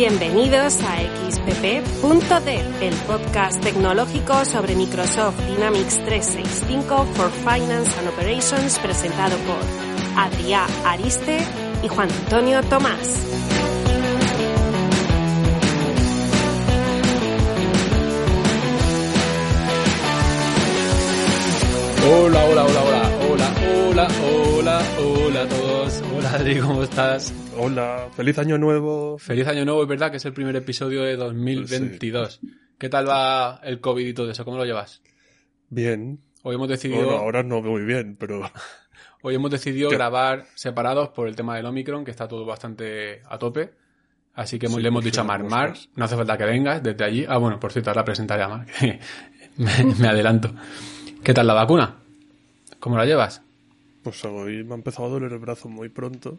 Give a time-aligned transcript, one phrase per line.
[0.00, 0.96] Bienvenidos a
[1.30, 9.58] XPP.dev, el podcast tecnológico sobre Microsoft Dynamics 365 for Finance and Operations presentado por
[10.16, 11.36] Adrià Ariste
[11.82, 13.26] y Juan Antonio Tomás.
[22.10, 26.02] Hola, hola, hola, hola, hola, hola, hola, hola a todos.
[26.16, 27.34] Hola Adri, ¿cómo estás?
[27.62, 29.18] Hola, feliz año nuevo.
[29.18, 32.40] Feliz año nuevo, es verdad que es el primer episodio de 2022.
[32.78, 34.46] ¿Qué tal va el COVID y todo eso?
[34.46, 35.02] ¿Cómo lo llevas?
[35.68, 36.18] Bien.
[36.42, 38.50] Hoy hemos decidido, Bueno, ahora no muy bien, pero
[39.22, 39.96] hoy hemos decidido ¿Qué?
[39.96, 43.74] grabar separados por el tema del Omicron, que está todo bastante a tope.
[44.32, 46.82] Así que Sí, le hemos dicho a sí, Mar, Mar, no hace falta que vengas
[46.82, 47.26] desde allí.
[47.28, 48.66] Ah, bueno, por cierto, ahora presentaré a Mar,
[49.58, 50.50] me, me adelanto.
[51.22, 51.96] ¿Qué tal la vacuna?
[52.78, 53.42] ¿Cómo la llevas?
[54.02, 56.38] pues hoy me ha empezado a doler el brazo muy pronto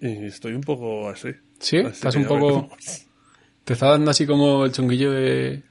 [0.00, 1.28] estoy un poco así.
[1.58, 1.78] ¿Sí?
[1.78, 2.46] Así ¿Estás un poco...?
[2.46, 3.06] veremos.
[3.64, 5.62] ¿Te está dando así como el chunguillo de...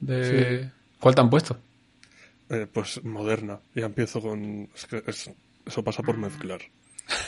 [0.00, 0.68] de...
[0.98, 1.56] ¿Cuál te han puesto?
[2.48, 3.60] Eh, pues moderna.
[3.74, 4.68] Ya empiezo con...
[4.74, 5.30] Es que es-
[5.64, 6.60] eso pasa por mezclar.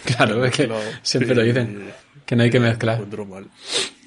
[0.05, 0.69] Claro, es que
[1.03, 1.93] siempre Sí, lo dicen,
[2.27, 3.05] que no hay que me mezclar.
[3.27, 3.49] mal.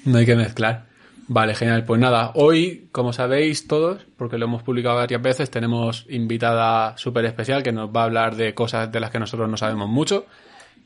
[0.06, 0.86] No hay que mezclar.
[1.28, 1.84] Vale, genial.
[1.84, 7.24] Pues nada, hoy, como sabéis todos, porque lo hemos publicado varias veces, tenemos invitada súper
[7.26, 10.24] especial que nos va a hablar de cosas de las que nosotros no sabemos mucho.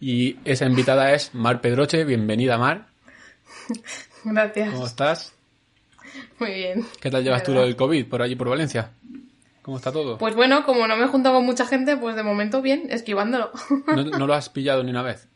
[0.01, 2.05] Y esa invitada es Mar Pedroche.
[2.05, 2.87] Bienvenida, Mar.
[4.25, 4.73] Gracias.
[4.73, 5.35] ¿Cómo estás?
[6.39, 6.87] Muy bien.
[7.01, 8.93] ¿Qué tal llevas tú lo del COVID por allí, por Valencia?
[9.63, 10.17] ¿Cómo está todo?
[10.19, 13.51] Pues bueno, como no me he juntado con mucha gente, pues de momento bien, esquivándolo.
[13.87, 15.27] ¿No, no lo has pillado ni una vez?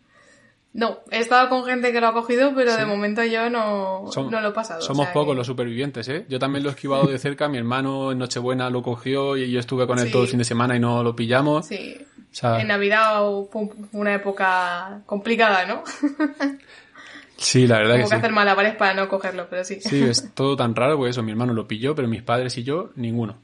[0.77, 4.29] no, he estado con gente que lo ha cogido, pero de momento yo no, Som-
[4.29, 4.81] no lo he pasado.
[4.81, 6.27] Somos o sea pocos que- los supervivientes, ¿eh?
[6.29, 7.49] Yo también lo he esquivado de cerca.
[7.49, 10.11] Mi hermano en Nochebuena lo cogió y yo estuve con él Sí.
[10.13, 11.67] todo el fin de semana y no lo pillamos.
[11.67, 11.97] Sí.
[12.35, 13.23] O sea, En Navidad
[13.53, 15.85] fue una época complicada, ¿no?
[17.37, 18.15] sí, la verdad Hubo que que sí.
[18.17, 19.81] hacer malabares para no cogerlo, pero sí.
[19.81, 22.65] Sí, es todo tan raro, porque eso, mi hermano lo pilló, pero mis padres y
[22.65, 23.37] yo, ninguno.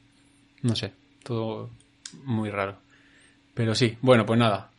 [0.62, 0.92] No sé,
[1.22, 1.70] todo
[2.24, 2.76] muy raro.
[3.54, 4.70] Pero sí, bueno, pues nada.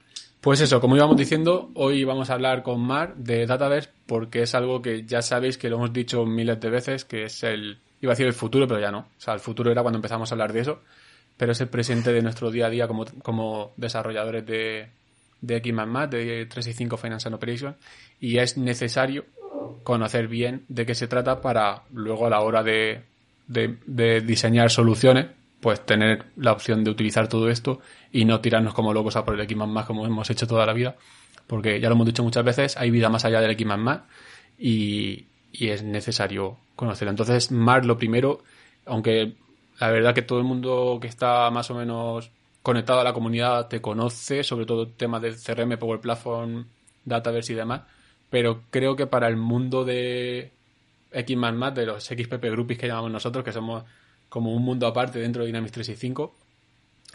[0.42, 4.56] Pues eso, como íbamos diciendo, hoy vamos a hablar con Mar de Dataverse porque es
[4.56, 8.12] algo que ya sabéis que lo hemos dicho miles de veces, que es el, iba
[8.12, 9.00] a decir el futuro, pero ya no.
[9.00, 10.82] O sea, el futuro era cuando empezamos a hablar de eso,
[11.38, 14.90] pero es el presente de nuestro día a día como, como desarrolladores de,
[15.42, 17.76] de X++, de 365 Finance and Operations,
[18.20, 19.26] y es necesario
[19.84, 23.02] conocer bien de qué se trata para luego a la hora de,
[23.48, 25.28] de- diseñar soluciones,
[25.60, 27.82] pues tener la opción de utilizar todo esto
[28.12, 30.96] y no tirarnos como locos a por el X como hemos hecho toda la vida,
[31.48, 33.68] porque ya lo hemos dicho muchas veces, hay vida más allá del X
[34.58, 37.12] y, y es necesario conocerlo.
[37.12, 38.44] Entonces, Mar, lo primero,
[38.86, 39.34] aunque
[39.82, 42.30] la verdad que todo el mundo que está más o menos
[42.62, 46.68] conectado a la comunidad te conoce, sobre todo temas de CRM, Power Platform,
[47.04, 47.82] Dataverse y demás,
[48.30, 50.52] pero creo que para el mundo de
[51.12, 53.84] X++, de los XPP Groupies que llamamos nosotros, que somos
[54.30, 56.36] como un mundo aparte dentro de Dynamics 365,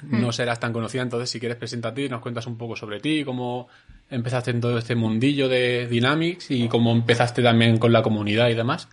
[0.02, 3.22] no serás tan conocida, entonces si quieres preséntate y nos cuentas un poco sobre ti,
[3.24, 3.68] cómo
[4.10, 8.54] empezaste en todo este mundillo de Dynamics y cómo empezaste también con la comunidad y
[8.54, 8.88] demás.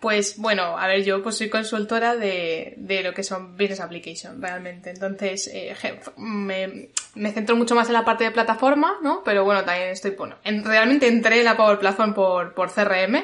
[0.00, 4.40] Pues bueno, a ver, yo pues soy consultora de, de lo que son Business Application,
[4.40, 4.90] realmente.
[4.90, 5.74] Entonces, eh,
[6.16, 9.22] me, me centro mucho más en la parte de plataforma, ¿no?
[9.24, 13.16] Pero bueno, también estoy, bueno, en- realmente entré en la Power Platform por, por CRM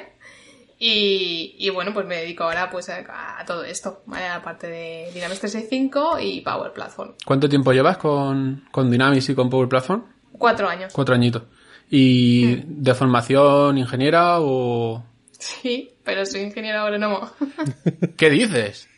[0.79, 4.27] y, y bueno, pues me dedico ahora pues a, a todo esto, ¿vale?
[4.27, 7.15] A la parte de Dynamics 365 y Power Platform.
[7.25, 10.05] ¿Cuánto tiempo llevas con, con Dynamics y con Power Platform?
[10.33, 10.93] Cuatro años.
[10.93, 11.43] Cuatro añitos.
[11.89, 15.05] ¿Y de formación ingeniera o...?
[15.45, 17.31] Sí, pero soy ingeniero agrónomo.
[18.17, 18.89] ¿Qué dices?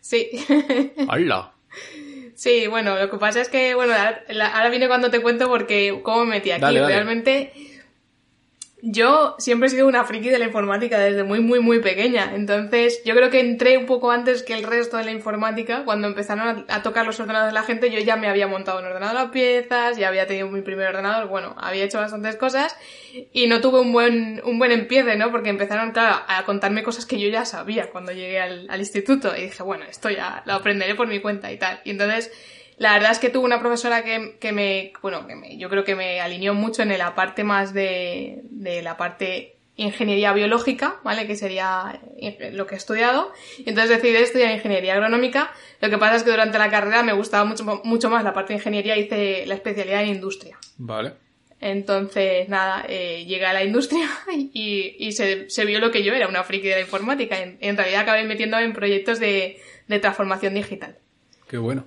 [0.00, 0.28] sí.
[1.08, 1.54] ¡Hala!
[2.34, 6.26] Sí, bueno, lo que pasa es que, bueno, ahora, viene cuando te cuento porque cómo
[6.26, 6.60] me metí aquí.
[6.60, 6.94] Dale, dale.
[6.94, 7.52] Realmente,
[8.86, 12.34] yo siempre he sido una friki de la informática desde muy, muy, muy pequeña.
[12.34, 15.84] Entonces, yo creo que entré un poco antes que el resto de la informática.
[15.86, 18.80] Cuando empezaron a, a tocar los ordenadores de la gente, yo ya me había montado
[18.80, 22.76] un ordenador a piezas, ya había tenido mi primer ordenador, bueno, había hecho bastantes cosas
[23.32, 25.30] y no tuve un buen, un buen empiece, ¿no?
[25.30, 29.34] Porque empezaron, claro, a contarme cosas que yo ya sabía cuando llegué al, al instituto.
[29.34, 31.80] Y dije, bueno, esto ya lo aprenderé por mi cuenta y tal.
[31.84, 32.30] Y entonces,
[32.76, 35.84] la verdad es que tuve una profesora que, que me, bueno, que me, yo creo
[35.84, 41.26] que me alineó mucho en la parte más de, de la parte ingeniería biológica, ¿vale?
[41.26, 43.32] Que sería eh, lo que he estudiado.
[43.58, 45.52] Y entonces decidí estudiar ingeniería agronómica.
[45.80, 48.52] Lo que pasa es que durante la carrera me gustaba mucho, mucho más la parte
[48.52, 50.58] de ingeniería, hice la especialidad en industria.
[50.78, 51.14] Vale.
[51.60, 56.12] Entonces, nada, eh, llegué a la industria y, y se, se, vio lo que yo
[56.12, 57.40] era, una friki de la informática.
[57.40, 60.98] En, en realidad acabé metiéndome en proyectos de, de transformación digital.
[61.48, 61.86] Qué bueno.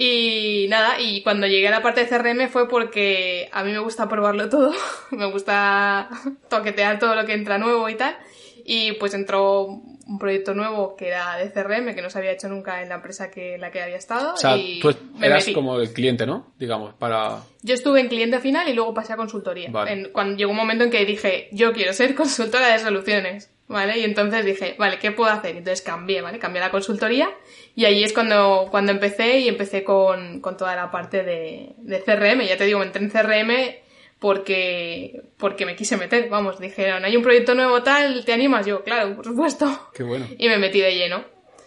[0.00, 3.80] Y nada, y cuando llegué a la parte de CRM fue porque a mí me
[3.80, 4.72] gusta probarlo todo,
[5.10, 6.08] me gusta
[6.48, 8.16] toquetear todo lo que entra nuevo y tal.
[8.64, 12.48] Y pues entró un proyecto nuevo que era de CRM, que no se había hecho
[12.48, 14.34] nunca en la empresa que en la que había estado.
[14.34, 16.52] O sea, y tú eras como el cliente, ¿no?
[16.60, 17.40] Digamos, para...
[17.62, 19.68] Yo estuve en cliente final y luego pasé a consultoría.
[19.70, 19.92] Vale.
[19.92, 23.98] En- cuando llegó un momento en que dije, yo quiero ser consultora de soluciones, ¿vale?
[23.98, 25.56] Y entonces dije, vale, ¿qué puedo hacer?
[25.56, 26.38] Entonces cambié, ¿vale?
[26.38, 27.30] Cambié la consultoría
[27.74, 32.02] y ahí es cuando, cuando empecé y empecé con, con toda la parte de, de
[32.02, 32.42] CRM.
[32.42, 33.52] Ya te digo, entré en CRM
[34.18, 38.66] porque, porque me quise meter, vamos, dijeron, hay un proyecto nuevo tal, ¿te animas?
[38.66, 39.90] Yo, claro, por supuesto.
[39.94, 40.26] Qué bueno.
[40.36, 41.24] Y me metí de lleno.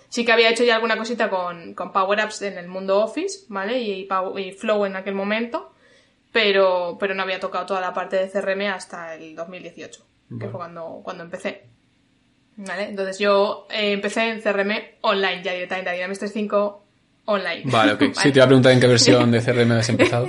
[0.09, 3.45] Sí que había hecho ya alguna cosita con, con Power Apps en el mundo Office,
[3.47, 3.79] ¿vale?
[3.79, 5.71] Y, y Flow en aquel momento,
[6.33, 10.51] pero, pero no había tocado toda la parte de CRM hasta el 2018, que Vale.
[10.51, 11.63] fue cuando, cuando empecé.
[12.57, 12.89] ¿Vale?
[12.89, 14.71] Entonces yo eh, empecé en CRM
[15.01, 16.83] online, ya directamente, a Dynamics 365
[17.25, 17.61] online.
[17.65, 18.03] Vale, ok.
[18.15, 20.25] Sí, te iba a preguntar en qué versión de CRM has empezado.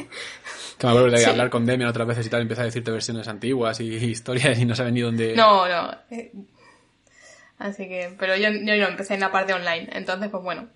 [0.78, 3.28] Que me acuerdo de hablar con Demian otras veces y tal, empieza a decirte versiones
[3.28, 5.34] antiguas y historias y no sabe ni dónde...
[5.36, 5.90] No, no.
[6.10, 6.32] eh,
[7.58, 10.68] Así que, pero yo, yo no empecé en la parte online, entonces pues bueno.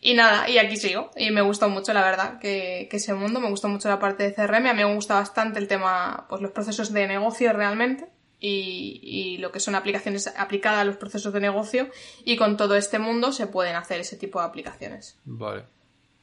[0.00, 1.10] Y nada, y aquí sigo.
[1.16, 4.22] Y me gustó mucho, la verdad, que, que ese mundo, me gustó mucho la parte
[4.22, 8.04] de CRM, a mí me gusta bastante el tema, pues los procesos de negocio realmente.
[8.46, 11.88] Y, y lo que son aplicaciones aplicadas a los procesos de negocio
[12.26, 15.18] y con todo este mundo se pueden hacer ese tipo de aplicaciones.
[15.24, 15.64] Vale.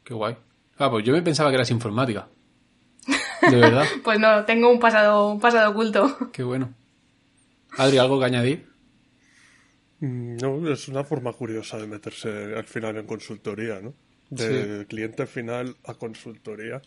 [0.03, 0.37] Qué guay.
[0.77, 2.27] Ah, pues yo me pensaba que eras informática.
[3.49, 3.85] De verdad.
[4.03, 6.29] Pues no, tengo un pasado, un pasado oculto.
[6.31, 6.75] Qué bueno.
[7.77, 8.67] Adri, ¿algo que añadir?
[9.99, 13.95] Mm, No, es una forma curiosa de meterse al final en consultoría, ¿no?
[14.29, 16.81] De cliente final a consultoría.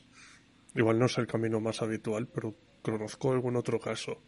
[0.77, 4.23] Igual no es el camino más habitual, pero conozco algún otro caso.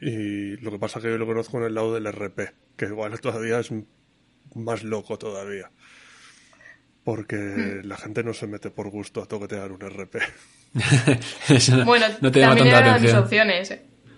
[0.00, 2.86] Y lo que pasa es que yo lo conozco en el lado del RP, que
[2.86, 3.70] igual todavía es
[4.54, 5.70] más loco todavía.
[7.04, 7.86] Porque Hmm.
[7.86, 10.16] la gente no se mete por gusto a toquetear un RP.
[11.48, 13.74] Eso no, Bueno, no te también eran mis opciones.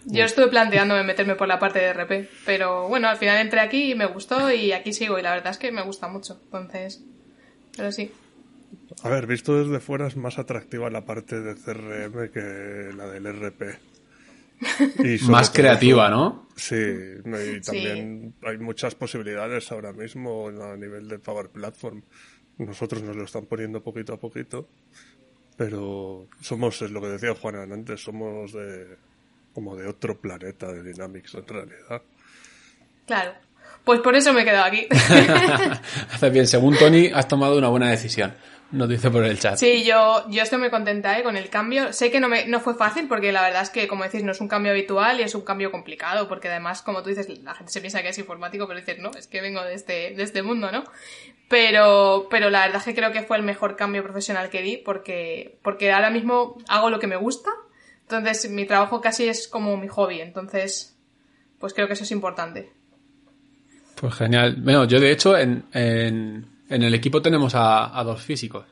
[0.08, 3.90] Yo estuve planteándome meterme por la parte de RP, pero bueno, al final entré aquí
[3.90, 6.40] y me gustó y aquí sigo y la verdad es que me gusta mucho.
[6.44, 7.02] Entonces,
[7.76, 8.12] pero sí.
[9.02, 13.26] A ver, visto desde fuera es más atractiva la parte de CRM que la del
[13.26, 13.79] RP.
[14.99, 16.49] Y Más creativa, ¿no?
[16.56, 22.03] Sí, y también hay muchas posibilidades ahora mismo a nivel de Power Platform.
[22.58, 24.69] Nosotros nos lo están poniendo poquito a poquito,
[25.56, 28.97] pero somos, es lo que decía Juan antes, somos de
[29.53, 32.03] como de otro planeta de Dynamics en realidad.
[33.06, 33.32] Claro.
[33.85, 34.87] Pues por eso me he quedado aquí.
[36.12, 36.47] Haces bien.
[36.47, 38.35] Según Tony, has tomado una buena decisión.
[38.73, 39.57] Nos dice por el chat.
[39.57, 41.23] Sí, yo, yo estoy muy contenta ¿eh?
[41.23, 41.93] con el cambio.
[41.93, 44.33] Sé que no, me, no fue fácil porque la verdad es que, como decís, no
[44.33, 47.55] es un cambio habitual y es un cambio complicado porque además, como tú dices, la
[47.55, 50.23] gente se piensa que es informático, pero dices, no, es que vengo de este, de
[50.23, 50.82] este mundo, ¿no?
[51.49, 54.79] Pero, pero la verdad es que creo que fue el mejor cambio profesional que di
[54.79, 57.51] porque, porque ahora mismo hago lo que me gusta.
[58.03, 60.20] Entonces, mi trabajo casi es como mi hobby.
[60.20, 60.96] Entonces,
[61.58, 62.73] pues creo que eso es importante.
[63.94, 64.56] Pues genial.
[64.58, 68.65] Bueno, yo de hecho en, en, en el equipo tenemos a, a dos físicos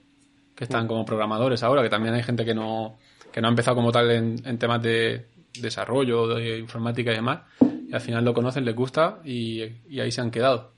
[0.55, 2.99] que están como programadores ahora, que también hay gente que no,
[3.33, 5.27] que no ha empezado como tal en, en temas de
[5.61, 7.41] desarrollo, de informática y demás,
[7.89, 10.73] y al final lo conocen, les gusta y, y ahí se han quedado,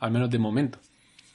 [0.00, 0.78] al menos de momento.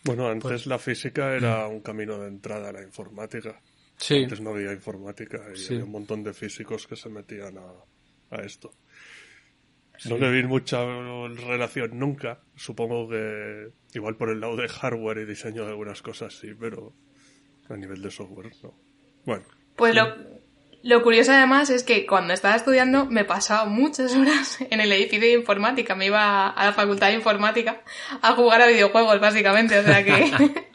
[0.04, 3.60] Bueno, antes la física era un camino de entrada a la informática.
[3.98, 5.74] Sí, Antes no había informática y Sí.
[5.74, 8.72] había un montón de físicos que se metían a, a esto.
[10.06, 10.84] No le vi mucha
[11.48, 12.40] relación nunca.
[12.56, 16.94] Supongo que igual por el lado de hardware y diseño de algunas cosas sí, pero
[17.70, 18.74] a nivel de software no.
[19.25, 19.44] Bueno,
[19.75, 20.16] Pues lo,
[20.84, 25.28] lo curioso además es que cuando estaba estudiando me pasaba muchas horas en el edificio
[25.28, 25.96] de informática.
[25.96, 27.82] Me iba a la facultad de informática
[28.22, 29.80] a jugar a videojuegos, básicamente.
[29.80, 30.32] O sea que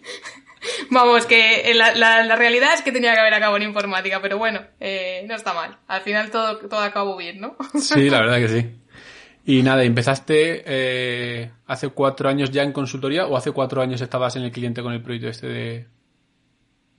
[0.90, 4.38] Vamos, que la, la, la, realidad es que tenía que haber acabado en informática, pero
[4.38, 5.78] bueno, eh, no está mal.
[5.86, 7.56] Al final todo, todo acabó bien, ¿no?
[7.80, 8.79] Sí, la verdad que sí.
[9.50, 14.36] Y nada, ¿empezaste eh, hace cuatro años ya en consultoría o hace cuatro años estabas
[14.36, 15.86] en el cliente con el proyecto este de...?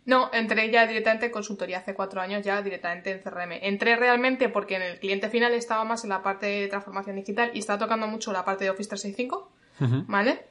[0.03, 3.53] No, entré ya directamente en consultoría hace cuatro años ya directamente en CRM.
[3.61, 7.51] Entré realmente porque en el cliente final estaba más en la parte de transformación digital
[7.53, 9.53] y estaba tocando mucho la parte de Office 365,
[10.09, 10.41] ¿vale?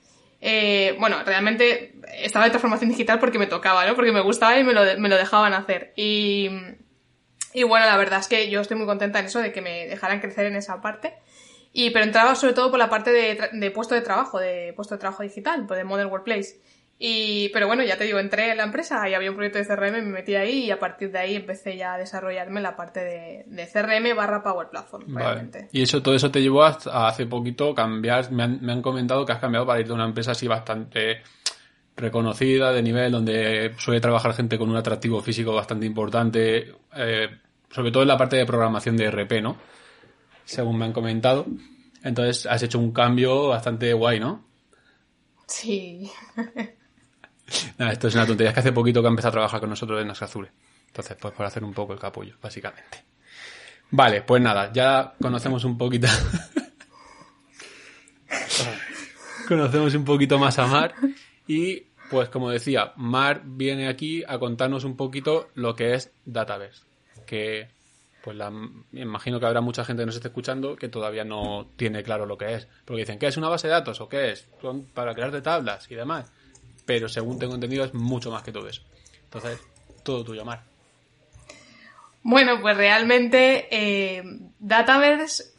[0.40, 3.94] Eh, bueno, realmente estaba en transformación digital porque me tocaba, ¿no?
[3.94, 5.92] Porque me gustaba y me lo, me lo dejaban hacer.
[5.96, 6.48] Y,
[7.52, 9.86] y bueno, la verdad es que yo estoy muy contenta en eso de que me
[9.86, 11.12] dejaran crecer en esa parte.
[11.72, 14.94] Y, pero entraba sobre todo por la parte de, de puesto de trabajo, de puesto
[14.94, 16.60] de trabajo digital, pues de Modern Workplace.
[17.02, 19.66] Y, pero bueno, ya te digo, entré en la empresa y había un proyecto de
[19.66, 23.00] CRM, me metí ahí y a partir de ahí empecé ya a desarrollarme la parte
[23.00, 25.04] de, de CRM barra Power Platform.
[25.06, 25.48] Vale.
[25.72, 29.24] Y eso, todo eso te llevó hasta hace poquito cambiar, me han, me han comentado
[29.24, 31.22] que has cambiado para ir de una empresa así bastante
[31.96, 37.28] reconocida, de nivel, donde suele trabajar gente con un atractivo físico bastante importante, eh,
[37.70, 39.56] sobre todo en la parte de programación de RP, ¿no?
[40.50, 41.46] Según me han comentado.
[42.02, 44.44] Entonces has hecho un cambio bastante guay, ¿no?
[45.46, 46.10] Sí.
[47.78, 48.50] Nada, esto es una tontería.
[48.50, 50.50] Es que hace poquito que ha empezado a trabajar con nosotros en Azure.
[50.88, 53.04] Entonces, pues por hacer un poco el capullo, básicamente.
[53.92, 56.08] Vale, pues nada, ya conocemos un poquito.
[59.48, 60.94] conocemos un poquito más a Mar.
[61.46, 66.82] Y, pues como decía, Mar viene aquí a contarnos un poquito lo que es Database.
[67.24, 67.68] Que,
[68.22, 68.52] pues la,
[68.92, 72.36] imagino que habrá mucha gente que nos esté escuchando que todavía no tiene claro lo
[72.36, 72.68] que es.
[72.84, 74.00] Porque dicen, ¿qué es una base de datos?
[74.00, 74.48] ¿O qué es?
[74.60, 76.30] Son para crear tablas y demás
[76.90, 78.82] pero según tengo entendido es mucho más que todo eso.
[79.22, 79.60] Entonces,
[80.02, 80.62] todo tuyo, Mar.
[82.24, 84.24] Bueno, pues realmente eh,
[84.58, 85.52] Dataverse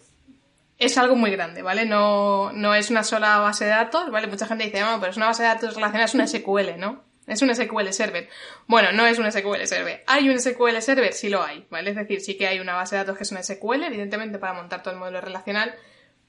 [0.77, 1.85] es algo muy grande, ¿vale?
[1.85, 4.27] No, no es una sola base de datos, ¿vale?
[4.27, 7.01] Mucha gente dice, no, pero es una base de datos relacionada, es una SQL, ¿no?
[7.27, 8.27] Es un SQL Server.
[8.67, 10.03] Bueno, no es un SQL Server.
[10.07, 11.13] ¿Hay un SQL Server?
[11.13, 11.91] Sí lo hay, ¿vale?
[11.91, 14.53] Es decir, sí que hay una base de datos que es una SQL, evidentemente para
[14.53, 15.75] montar todo el modelo relacional,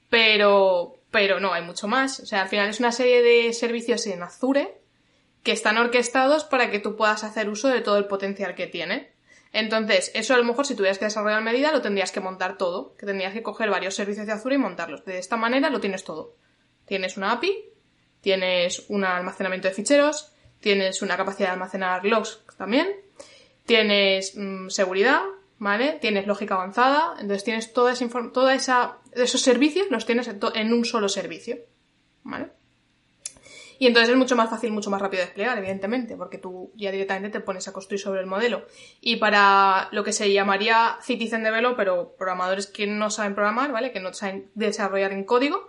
[0.09, 2.19] pero, pero no, hay mucho más.
[2.19, 4.79] O sea, al final es una serie de servicios en Azure,
[5.41, 9.11] que están orquestados para que tú puedas hacer uso de todo el potencial que tiene.
[9.51, 12.95] Entonces, eso a lo mejor si tuvieras que desarrollar medida lo tendrías que montar todo,
[12.95, 15.05] que tendrías que coger varios servicios de Azure y montarlos.
[15.05, 16.35] De esta manera lo tienes todo.
[16.85, 17.69] Tienes una API,
[18.21, 20.32] tienes un almacenamiento de ficheros,
[20.63, 22.87] tienes una capacidad de almacenar logs también,
[23.65, 25.21] tienes mm, seguridad,
[25.59, 25.97] ¿vale?
[26.01, 30.85] Tienes lógica avanzada, entonces tienes toda esa, toda esa esos servicios los tienes en un
[30.85, 31.57] solo servicio,
[32.23, 32.47] ¿vale?
[33.77, 36.89] Y entonces es mucho más fácil, mucho más rápido de desplegar, evidentemente, porque tú ya
[36.89, 38.65] directamente te pones a construir sobre el modelo.
[39.01, 43.91] Y para lo que se llamaría Citizen Developer o programadores que no saben programar, ¿vale?
[43.91, 45.67] Que no saben desarrollar en código,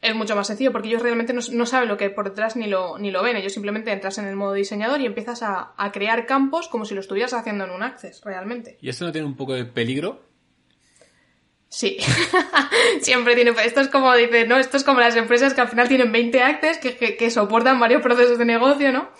[0.00, 2.66] es mucho más sencillo porque ellos realmente no, saben lo que hay por detrás ni
[2.66, 3.36] lo, ni lo ven.
[3.36, 6.94] Ellos simplemente entras en el modo diseñador y empiezas a, a crear campos como si
[6.94, 8.78] lo estuvieras haciendo en un Access, realmente.
[8.80, 10.28] ¿Y esto no tiene un poco de peligro?
[11.68, 11.98] Sí,
[13.02, 13.52] siempre tiene.
[13.64, 14.56] Esto es como dice, ¿no?
[14.56, 18.00] Esto es como las empresas que al final tienen 20 actes que, que, soportan varios
[18.00, 19.10] procesos de negocio, ¿no?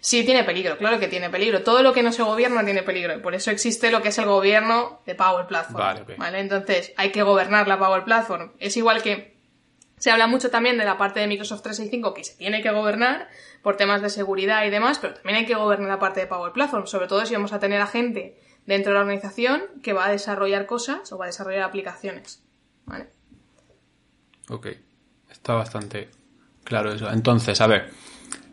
[0.00, 1.64] Sí, tiene peligro, claro que tiene peligro.
[1.64, 3.16] Todo lo que no se gobierna tiene peligro.
[3.16, 5.78] Y por eso existe lo que es el gobierno de Power Platform.
[5.78, 6.38] Vale, ¿vale?
[6.38, 8.52] Entonces, hay que gobernar la Power Platform.
[8.60, 9.35] Es igual que
[9.98, 13.28] se habla mucho también de la parte de Microsoft 365 que se tiene que gobernar
[13.62, 16.52] por temas de seguridad y demás, pero también hay que gobernar la parte de Power
[16.52, 20.06] Platform, sobre todo si vamos a tener a gente dentro de la organización que va
[20.06, 22.42] a desarrollar cosas o va a desarrollar aplicaciones.
[22.84, 23.08] ¿Vale?
[24.48, 24.68] Ok,
[25.30, 26.08] está bastante
[26.62, 27.10] claro eso.
[27.10, 27.90] Entonces, a ver,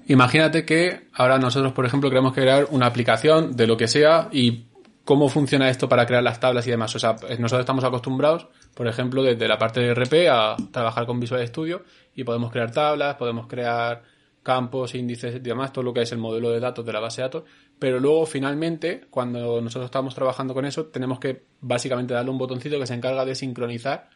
[0.07, 4.67] imagínate que ahora nosotros, por ejemplo, queremos crear una aplicación de lo que sea y
[5.05, 6.95] cómo funciona esto para crear las tablas y demás.
[6.95, 11.19] O sea, nosotros estamos acostumbrados, por ejemplo, desde la parte de RP a trabajar con
[11.19, 11.83] Visual Studio
[12.15, 14.03] y podemos crear tablas, podemos crear
[14.43, 17.21] campos, índices y demás, todo lo que es el modelo de datos de la base
[17.21, 17.43] de datos,
[17.79, 22.77] pero luego finalmente, cuando nosotros estamos trabajando con eso, tenemos que básicamente darle un botoncito
[22.77, 24.09] que se encarga de sincronizar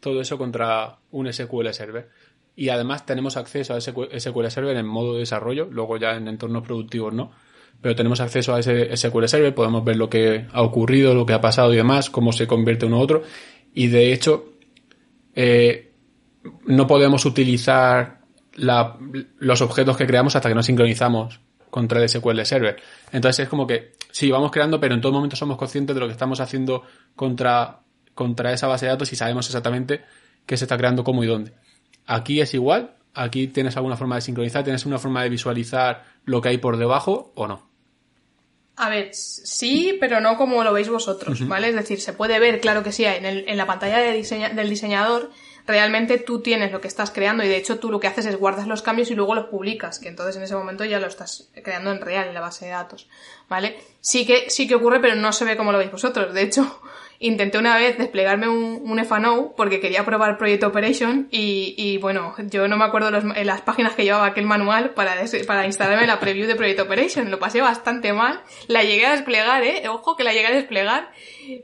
[0.00, 2.08] todo eso contra un SQL Server.
[2.56, 6.62] Y además tenemos acceso a SQL Server en modo de desarrollo, luego ya en entornos
[6.62, 7.32] productivos no,
[7.80, 11.32] pero tenemos acceso a ese SQL Server, podemos ver lo que ha ocurrido, lo que
[11.32, 13.22] ha pasado y demás, cómo se convierte uno a otro,
[13.74, 14.52] y de hecho
[15.34, 15.92] eh,
[16.66, 18.20] no podemos utilizar
[18.54, 22.76] los objetos que creamos hasta que no sincronizamos contra el SQL Server.
[23.12, 26.06] Entonces es como que sí, vamos creando, pero en todo momento somos conscientes de lo
[26.06, 26.82] que estamos haciendo
[27.14, 27.80] contra,
[28.14, 30.02] contra esa base de datos y sabemos exactamente
[30.46, 31.52] qué se está creando, cómo y dónde.
[32.06, 36.40] Aquí es igual, aquí tienes alguna forma de sincronizar, tienes una forma de visualizar lo
[36.40, 37.69] que hay por debajo o no.
[38.82, 41.68] A ver, sí, pero no como lo veis vosotros, ¿vale?
[41.68, 44.22] Es decir, se puede ver, claro que sí, en, el, en la pantalla de
[44.54, 45.30] del diseñador
[45.66, 48.36] realmente tú tienes lo que estás creando y de hecho tú lo que haces es
[48.36, 51.50] guardas los cambios y luego los publicas, que entonces en ese momento ya lo estás
[51.62, 53.06] creando en real en la base de datos,
[53.50, 53.76] ¿vale?
[54.00, 56.32] Sí que, sí que ocurre, pero no se ve como lo veis vosotros.
[56.32, 56.80] De hecho,
[57.22, 62.34] intenté una vez desplegarme un, un FANO porque quería probar Project Operation y, y bueno,
[62.48, 65.14] yo no me acuerdo en las páginas que llevaba aquel manual para,
[65.46, 67.30] para instalarme la preview de Project Operation.
[67.30, 68.42] Lo pasé bastante mal.
[68.68, 69.86] La llegué a desplegar, eh.
[69.88, 71.12] Ojo que la llegué a desplegar.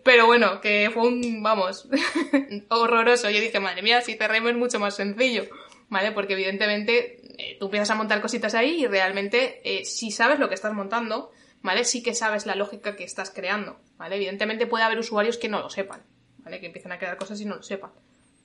[0.05, 1.89] Pero bueno, que fue un, vamos,
[2.69, 3.31] horroroso.
[3.31, 5.45] Yo dije, madre mía, si CRM es mucho más sencillo.
[5.89, 6.13] ¿Vale?
[6.13, 10.49] Porque evidentemente eh, tú empiezas a montar cositas ahí y realmente eh, si sabes lo
[10.49, 11.31] que estás montando,
[11.67, 11.85] ¿vale?
[11.85, 14.17] Sí que sabes la lógica que estás creando, ¿vale?
[14.17, 16.01] Evidentemente puede haber usuarios que no lo sepan,
[16.39, 16.61] ¿vale?
[16.61, 17.91] Que empiecen a crear cosas y no lo sepan,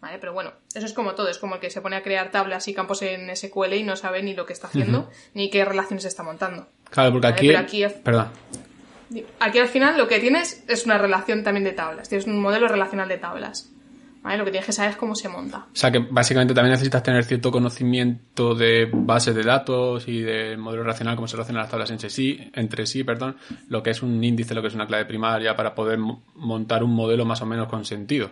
[0.02, 0.18] ¿vale?
[0.20, 2.68] Pero bueno, eso es como todo, es como el que se pone a crear tablas
[2.68, 6.04] y campos en SQL y no sabe ni lo que está haciendo, ni qué relaciones
[6.06, 6.68] está montando.
[6.90, 7.48] Claro, porque Vale, aquí...
[7.48, 8.28] pero aquí es- Perdón.
[9.42, 12.68] Aquí al final lo que tienes es una relación también de tablas, tienes un modelo
[12.70, 13.70] relacional de tablas,
[14.24, 15.66] Lo que tienes que saber es cómo se monta.
[15.72, 20.56] O sea que básicamente también necesitas tener cierto conocimiento de bases de datos y de
[20.58, 23.36] modelo relacional, cómo se relacionan las tablas entre sí, entre sí, perdón,
[23.68, 26.84] lo que es un índice, lo que es una clave primaria, para poder mo- montar
[26.84, 28.32] un modelo más o menos con sentido.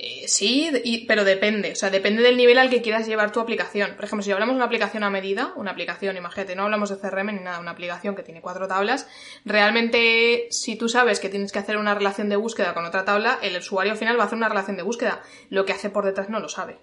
[0.00, 1.72] Eh, sí, y- pero depende.
[1.72, 3.96] O sea, depende del nivel al que quieras llevar tu aplicación.
[3.96, 6.98] Por ejemplo, si hablamos de una aplicación a medida, una aplicación, imagínate, no hablamos de
[6.98, 9.08] CRM ni nada, una aplicación que tiene cuatro tablas,
[9.44, 13.38] realmente si tú sabes que tienes que hacer una relación de búsqueda con otra tabla,
[13.42, 15.20] el usuario al final va a hacer una relación de búsqueda.
[15.50, 16.78] Lo que hace por detrás no lo sabe.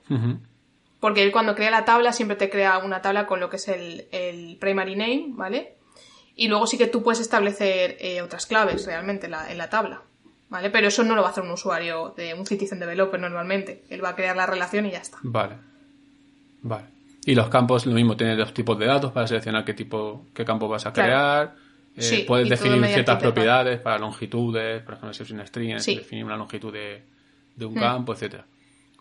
[1.00, 3.68] Porque él cuando crea la tabla siempre te crea una tabla con lo que es
[3.70, 5.76] el, el primary name, ¿vale?
[6.36, 9.70] Y luego sí que tú puedes establecer eh, otras claves realmente en la, en la
[9.70, 10.04] tabla,
[10.50, 10.70] ¿vale?
[10.70, 13.84] Pero eso no lo va a hacer un usuario de un citizen developer normalmente.
[13.90, 15.18] Él va a crear la relación y ya está.
[15.24, 15.56] Vale.
[16.62, 16.86] Vale.
[17.26, 20.46] Y los campos, lo mismo, tienes dos tipos de datos para seleccionar qué tipo, qué
[20.46, 21.08] campo vas a Claro.
[21.08, 21.56] crear.
[21.98, 25.96] Eh, Sí, puedes definir ciertas propiedades para longitudes, por ejemplo, si es un string, Sí.
[25.96, 27.04] definir una longitud de,
[27.56, 27.80] de un Mm.
[27.80, 28.46] campo, etcétera.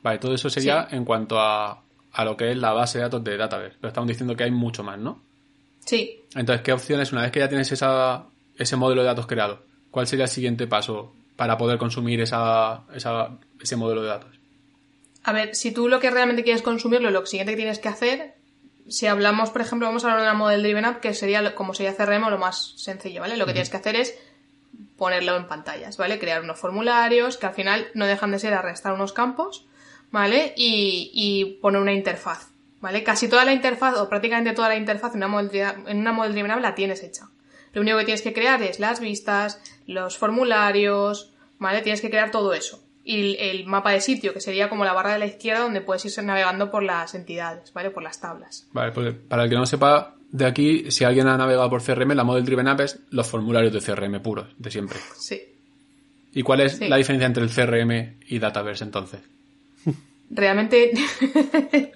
[0.03, 0.97] Vale, todo eso sería Sí.
[0.97, 1.83] en cuanto a,
[2.13, 3.75] a lo que es la base de datos de Database.
[3.81, 5.21] Pero estamos diciendo que hay mucho más, ¿no?
[5.81, 8.25] Sí, Entonces, ¿qué opciones, una vez que ya tienes esa,
[8.57, 13.39] ese modelo de datos creado, cuál sería el siguiente paso para poder consumir esa, esa,
[13.61, 14.41] ese modelo de datos?
[15.25, 18.35] A ver, si tú lo que realmente quieres consumirlo, lo siguiente que tienes que hacer,
[18.89, 21.73] si hablamos, por ejemplo, vamos a hablar de una Model Driven App, que sería como
[21.73, 23.37] sería CRM lo más sencillo, ¿vale?
[23.37, 24.19] Lo que tienes que hacer es
[24.97, 26.19] ponerlo en pantallas, ¿vale?
[26.19, 29.67] Crear unos formularios que al final no dejan de ser arrestar unos campos,
[30.11, 30.53] ¿vale?
[30.57, 32.49] Y, y poner una interfaz,
[32.81, 33.03] ¿vale?
[33.03, 35.51] Casi toda la interfaz, o prácticamente toda la interfaz en una Model,
[35.87, 37.31] en una Model Driven App la tienes hecha.
[37.73, 41.83] Lo único que tienes que crear es las vistas, los formularios, ¿vale?
[41.83, 42.83] Tienes que crear todo eso.
[43.07, 46.05] Y el, mapa de sitio, que sería como la barra de la izquierda donde puedes
[46.07, 47.91] ir navegando por las entidades, ¿vale?
[47.91, 48.67] Por las tablas.
[48.73, 52.15] Vale, pues para el que no sepa de aquí, si alguien ha navegado por CRM,
[52.15, 54.99] la Model Driven App es los formularios de CRM puros, de siempre.
[55.19, 55.41] Sí.
[56.33, 56.89] ¿Y cuál es Sí.
[56.89, 59.21] la diferencia entre el CRM y Dataverse entonces?
[60.31, 60.93] Realmente.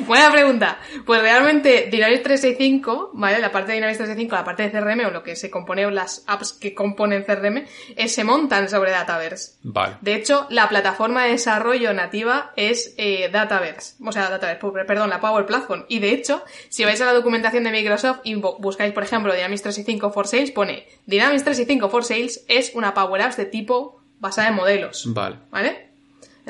[0.00, 0.78] Buena pregunta.
[1.06, 3.38] Pues realmente Dynamics 365, ¿vale?
[3.38, 5.90] La parte de Dynamics 365, la parte de CRM o lo que se compone o
[5.92, 9.58] las apps que componen CRM, eh, se montan sobre Dataverse.
[9.62, 9.98] Vale.
[10.00, 13.94] De hecho, la plataforma de desarrollo nativa es eh, Dataverse.
[14.04, 15.84] O sea, Dataverse, perdón, la Power Platform.
[15.88, 19.32] Y de hecho, si vais a la documentación de Microsoft y bu- buscáis, por ejemplo,
[19.32, 24.02] Dynamics 365 for Sales, pone Dynamics 365 for Sales es una Power Apps de tipo
[24.18, 25.04] basada en modelos.
[25.14, 25.36] Vale.
[25.50, 25.89] ¿Vale?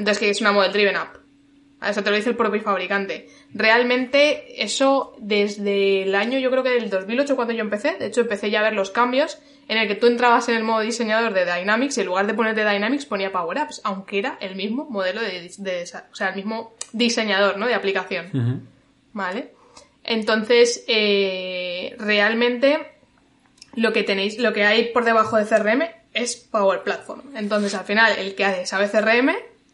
[0.01, 1.17] Entonces, que es una model driven app.
[1.87, 3.29] Eso te lo dice el propio fabricante.
[3.55, 8.23] Realmente, eso desde el año, yo creo que del 2008 cuando yo empecé, de hecho
[8.23, 11.33] empecé ya a ver los cambios en el que tú entrabas en el modo diseñador
[11.33, 14.87] de Dynamics y en lugar de ponerte Dynamics ponía Power Apps, aunque era el mismo
[14.91, 17.67] modelo de, de- o sea, el mismo diseñador, ¿no?
[17.67, 18.29] De aplicación.
[19.13, 19.53] ¿Vale?
[20.05, 22.79] Entonces, eh, realmente
[23.75, 25.83] lo que tenéis, lo que hay por debajo de CRM
[26.15, 27.23] es Power Platform.
[27.37, 29.31] Entonces, al final, el que sabe CRM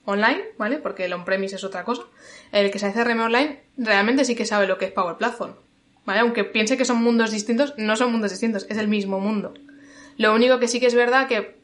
[0.07, 0.79] online, ¿vale?
[0.79, 2.05] Porque el on-premise es otra cosa.
[2.53, 5.55] El que sabe CRM online realmente sí que sabe lo que es Power Platform.
[6.07, 6.21] ¿Vale?
[6.21, 9.53] Aunque piense que son mundos distintos, no son mundos distintos, es el mismo mundo.
[10.17, 11.59] Lo único que sí que es verdad que,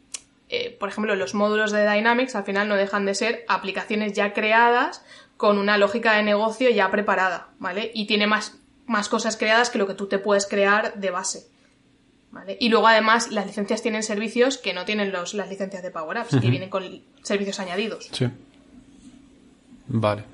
[0.48, 4.33] eh, por ejemplo, los módulos de Dynamics al final no dejan de ser aplicaciones ya
[4.33, 5.05] creadas
[5.37, 7.92] con una lógica de negocio ya preparada, ¿vale?
[7.94, 11.46] Y tiene más, más cosas creadas que lo que tú te puedes crear de base.
[12.32, 12.56] ¿Vale?
[12.58, 16.16] Y luego además las licencias tienen servicios que no tienen los, las licencias de Power
[16.18, 16.82] Apps, que vienen con
[17.22, 18.08] servicios añadidos.
[18.10, 18.26] Sí.
[19.88, 20.24] Vale.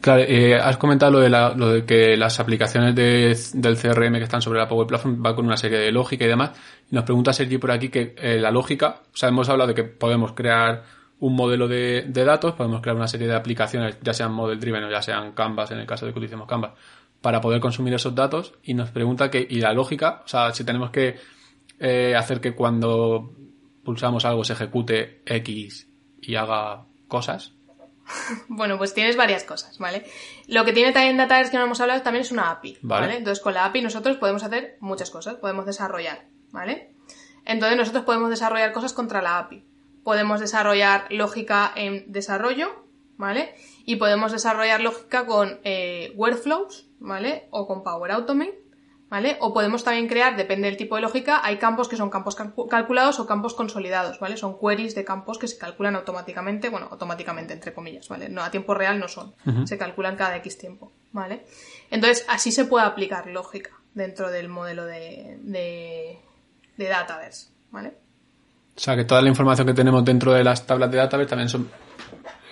[0.00, 4.18] Claro, eh, has comentado lo de, la- lo de que las aplicaciones de- del CRM
[4.18, 6.50] que están sobre la Power Platform va con una serie de lógica y demás.
[6.90, 9.84] Nos pregunta Sergi por aquí que eh, la lógica, o sea, hemos hablado de que
[9.84, 10.84] podemos crear
[11.20, 14.84] un modelo de, de datos, podemos crear una serie de aplicaciones, ya sean model driven
[14.84, 16.72] o ya sean Canvas, en el caso de que utilicemos Canvas,
[17.20, 18.54] para poder consumir esos datos.
[18.62, 21.16] Y nos pregunta que, y la lógica, o sea, si tenemos que
[21.78, 23.34] eh, hacer que cuando
[23.84, 25.88] pulsamos algo se ejecute X
[26.20, 27.54] y haga cosas,
[28.48, 30.04] bueno, pues tienes varias cosas, ¿vale?
[30.46, 33.06] Lo que tiene también Dataverse que no hemos hablado también es una API, Vale.
[33.06, 33.18] ¿vale?
[33.18, 36.94] Entonces con la API nosotros podemos hacer muchas cosas, podemos desarrollar, ¿vale?
[37.44, 39.64] Entonces nosotros podemos desarrollar cosas contra la API.
[40.04, 42.84] Podemos desarrollar lógica en desarrollo,
[43.16, 43.54] ¿vale?
[43.84, 47.48] Y podemos desarrollar lógica con eh, workflows, ¿vale?
[47.50, 48.58] O con Power Automate,
[49.10, 49.36] ¿vale?
[49.40, 52.68] O podemos también crear, depende del tipo de lógica, hay campos que son campos calcu-
[52.68, 54.36] calculados o campos consolidados, ¿vale?
[54.36, 58.28] Son queries de campos que se calculan automáticamente, bueno, automáticamente entre comillas, ¿vale?
[58.28, 59.34] No, a tiempo real no son,
[59.66, 61.46] se calculan cada X tiempo, ¿vale?
[61.90, 66.18] Entonces, así se puede aplicar lógica dentro del modelo de, de,
[66.76, 67.94] de Dataverse, ¿vale?
[68.76, 71.48] O sea, que toda la información que tenemos dentro de las tablas de database también
[71.48, 71.68] son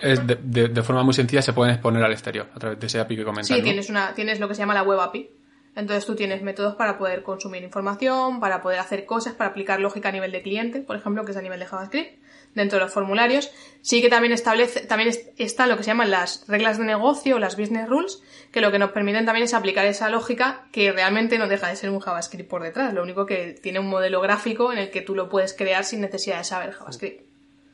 [0.01, 2.87] es de, de- de forma muy sencilla se pueden exponer al exterior a través de
[2.87, 3.63] ese API que comentas, Sí, ¿no?
[3.63, 5.29] tienes, una, tienes lo que se llama la web API.
[5.77, 10.09] Entonces tú tienes métodos para poder consumir información, para poder hacer cosas, para aplicar lógica
[10.09, 12.19] a nivel de cliente, por ejemplo, que es a nivel de JavaScript,
[12.55, 13.51] dentro de los formularios.
[13.81, 17.37] Sí que también establece, también es- está lo que se llaman las reglas de negocio,
[17.37, 21.37] las business rules, que lo que nos permiten también es aplicar esa lógica que realmente
[21.37, 22.91] no deja de ser un JavaScript por detrás.
[22.95, 26.01] Lo único que tiene un modelo gráfico en el que tú lo puedes crear sin
[26.01, 27.23] necesidad de saber JavaScript.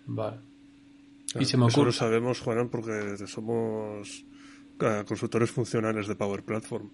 [0.07, 0.39] Vale.
[1.39, 1.85] Y se me Eso ocurre...
[1.85, 4.25] lo sabemos, Juan, porque somos
[4.77, 6.89] consultores funcionales de Power Platform.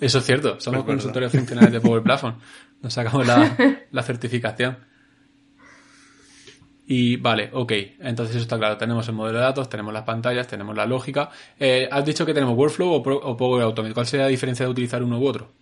[0.00, 2.36] Eso es cierto, somos Es consultores funcionales de Power Platform.
[2.82, 3.56] Nos sacamos la,
[3.90, 4.78] la certificación.
[6.86, 8.76] Y vale, ok, entonces eso está claro.
[8.76, 11.30] Tenemos el modelo de datos, tenemos las pantallas, tenemos la lógica.
[11.58, 13.94] Eh, ¿Has dicho que tenemos Workflow o, Pro- o Power Automate?
[13.94, 15.52] ¿Cuál sería la diferencia de utilizar uno u otro?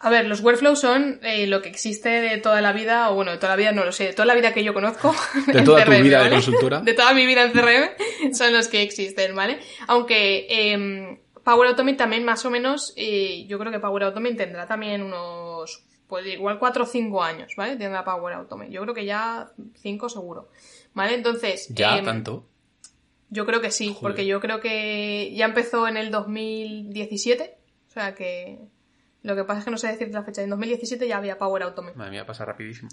[0.00, 3.32] A ver, los workflows son eh, lo que existe de toda la vida, o bueno,
[3.32, 5.12] de toda la vida no lo sé, de toda la vida que yo conozco.
[5.46, 6.80] De toda tu CRM, vida de consultora.
[6.84, 9.58] De toda mi vida en CRM son los que existen, ¿vale?
[9.88, 14.66] Aunque em, Power Automate también más o menos, eh, yo creo que Power Automate tendrá
[14.66, 17.74] también unos, pues igual 4 o 5 años, ¿vale?
[17.76, 18.70] Tendrá Power Automate.
[18.70, 19.50] Yo creo que ya
[19.82, 20.48] 5 seguro,
[20.94, 21.14] ¿vale?
[21.14, 21.66] Entonces...
[21.70, 22.46] Ya, em, tanto.
[23.30, 24.00] Yo creo que sí, Joder.
[24.00, 27.56] porque yo creo que ya empezó en el 2017,
[27.88, 28.58] o sea que
[29.28, 31.62] lo que pasa es que no sé decir la fecha, en 2017 ya había Power
[31.62, 31.96] Automate.
[31.96, 32.88] Madre mía, pasa rapidísimo.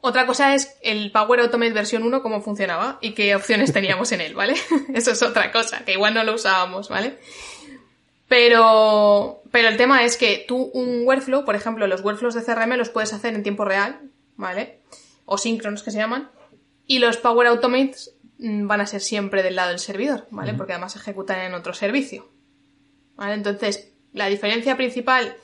[0.00, 4.20] Otra cosa es el Power Automate versión 1, cómo funcionaba y qué opciones teníamos en
[4.20, 4.54] él, ¿vale?
[4.94, 7.18] Eso es otra cosa, que igual no lo usábamos, ¿vale?
[8.28, 12.76] Pero, pero el tema es que tú un workflow, por ejemplo, los workflows de CRM
[12.76, 14.00] los puedes hacer en tiempo real,
[14.36, 14.80] ¿vale?
[15.24, 16.30] O síncronos que se llaman.
[16.86, 20.54] Y los Power Automates mm, van a ser siempre del lado del servidor, ¿vale?
[20.54, 22.28] Porque además ejecutan en otro servicio.
[23.16, 23.34] ¿Vale?
[23.34, 25.36] Entonces, la diferencia principal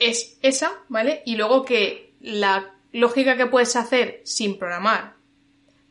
[0.00, 1.22] es esa, ¿vale?
[1.24, 5.14] Y luego que la lógica que puedes hacer sin programar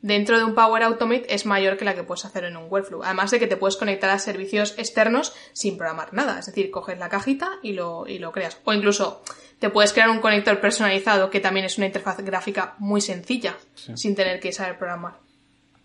[0.01, 3.03] dentro de un Power Automate es mayor que la que puedes hacer en un workflow.
[3.03, 6.39] Además de que te puedes conectar a servicios externos sin programar nada.
[6.39, 8.59] Es decir, coges la cajita y lo, y lo creas.
[8.63, 9.23] O incluso
[9.59, 14.15] te puedes crear un conector personalizado que también es una interfaz gráfica muy sencilla, sin
[14.15, 15.17] tener que saber programar.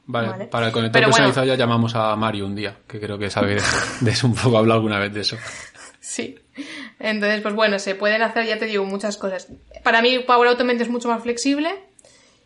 [0.07, 0.47] Vale, Vale.
[0.47, 1.17] para el conector Pero bueno.
[1.17, 3.57] personalizado ya llamamos a Mario un día, que creo que sabe
[4.01, 5.39] de, eso un poco, ha hablado alguna vez de eso.
[5.99, 6.39] Sí.
[7.07, 9.49] Entonces, pues bueno, se pueden hacer, ya te digo, muchas cosas.
[9.83, 11.69] Para mí, Power Automate es mucho más flexible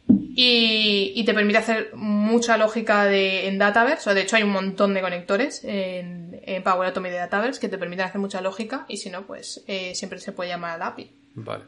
[0.08, 4.10] y, y te permite hacer mucha lógica de, en Dataverse.
[4.10, 7.68] O de hecho, hay un montón de conectores en, en Power Automate de Dataverse que
[7.68, 10.82] te permiten hacer mucha lógica y si no, pues eh, siempre se puede llamar al
[10.82, 11.10] API.
[11.34, 11.64] Vale.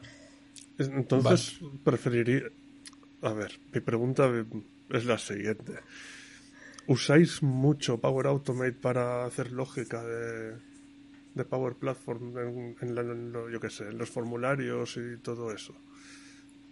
[0.77, 2.41] Es- Entonces, preferiría...
[3.21, 4.29] A ver, mi pregunta
[4.89, 5.73] es la siguiente.
[6.87, 10.55] ¿Usáis mucho Power Automate para hacer lógica de,
[11.33, 15.17] de Power Platform en, en la- en lo- yo qué sé, en los formularios y
[15.21, 15.73] todo eso?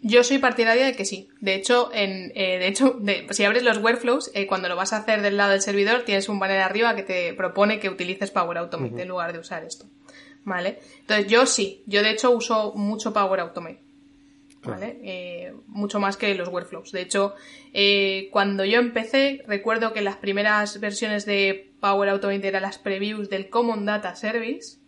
[0.01, 1.27] Yo soy partidaria de que sí.
[1.41, 4.93] De hecho, en, eh, de hecho, de- si abres los workflows, eh, cuando lo vas
[4.93, 8.31] a hacer del lado del servidor, tienes un banner arriba que te propone que utilices
[8.31, 9.85] Power Automate en lugar de usar esto.
[10.45, 10.79] ¿Vale?
[11.01, 11.83] Entonces, yo sí.
[11.85, 13.81] Yo, de hecho, uso mucho Power Automate.
[14.61, 14.99] ¿Vale?
[15.03, 16.91] Eh, mucho más que los workflows.
[16.91, 17.33] De hecho,
[17.73, 23.29] eh, cuando yo empecé, recuerdo que las primeras versiones de Power Automate eran las previews
[23.29, 24.79] del Common Data Service.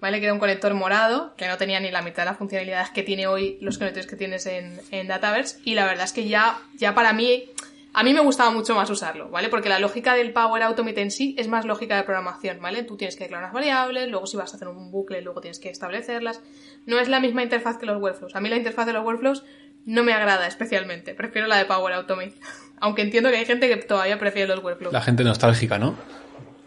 [0.00, 0.20] ¿vale?
[0.20, 3.02] Que era un conector morado, que no tenía ni la mitad de las funcionalidades que
[3.02, 5.58] tiene hoy los conectores que tienes en, en Dataverse.
[5.64, 7.44] Y la verdad es que ya, ya para mí,
[7.92, 9.48] a mí me gustaba mucho más usarlo, ¿vale?
[9.48, 12.82] Porque la lógica del Power Automate en sí es más lógica de programación, ¿vale?
[12.82, 15.58] Tú tienes que declarar unas variables, luego si vas a hacer un bucle, luego tienes
[15.58, 16.40] que establecerlas.
[16.86, 18.34] No es la misma interfaz que los workflows.
[18.34, 19.44] A mí la interfaz de los workflows
[19.84, 21.14] no me agrada especialmente.
[21.14, 22.34] Prefiero la de Power Automate.
[22.80, 24.92] Aunque entiendo que hay gente que todavía prefiere los workflows.
[24.92, 25.96] La gente nostálgica, ¿no?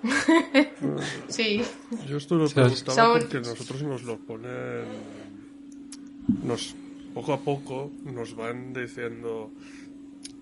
[1.27, 1.61] Sí.
[2.07, 4.83] Yo esto lo preguntaba son- porque nosotros nos lo ponen...
[6.43, 6.75] Nos,
[7.13, 9.51] poco a poco nos van diciendo...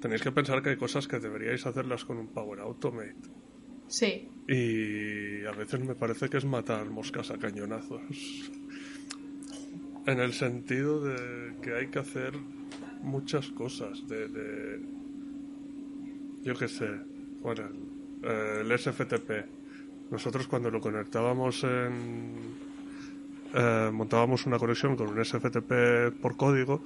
[0.02, 3.16] Tenéis que pensar que hay cosas que deberíais hacerlas con un Power Automate.
[3.88, 4.30] Sí.
[4.48, 8.02] Y a veces me parece que es matar moscas a cañonazos.
[10.08, 12.34] En el sentido de que hay que hacer
[13.02, 14.08] muchas cosas.
[14.08, 14.82] De, de-
[16.44, 16.90] yo qué sé.
[17.42, 17.64] Bueno,
[18.24, 19.46] eh, el SFTP.
[20.12, 22.36] Nosotros cuando lo conectábamos en...
[23.54, 26.82] eh, montábamos una conexión con un SFTP por código,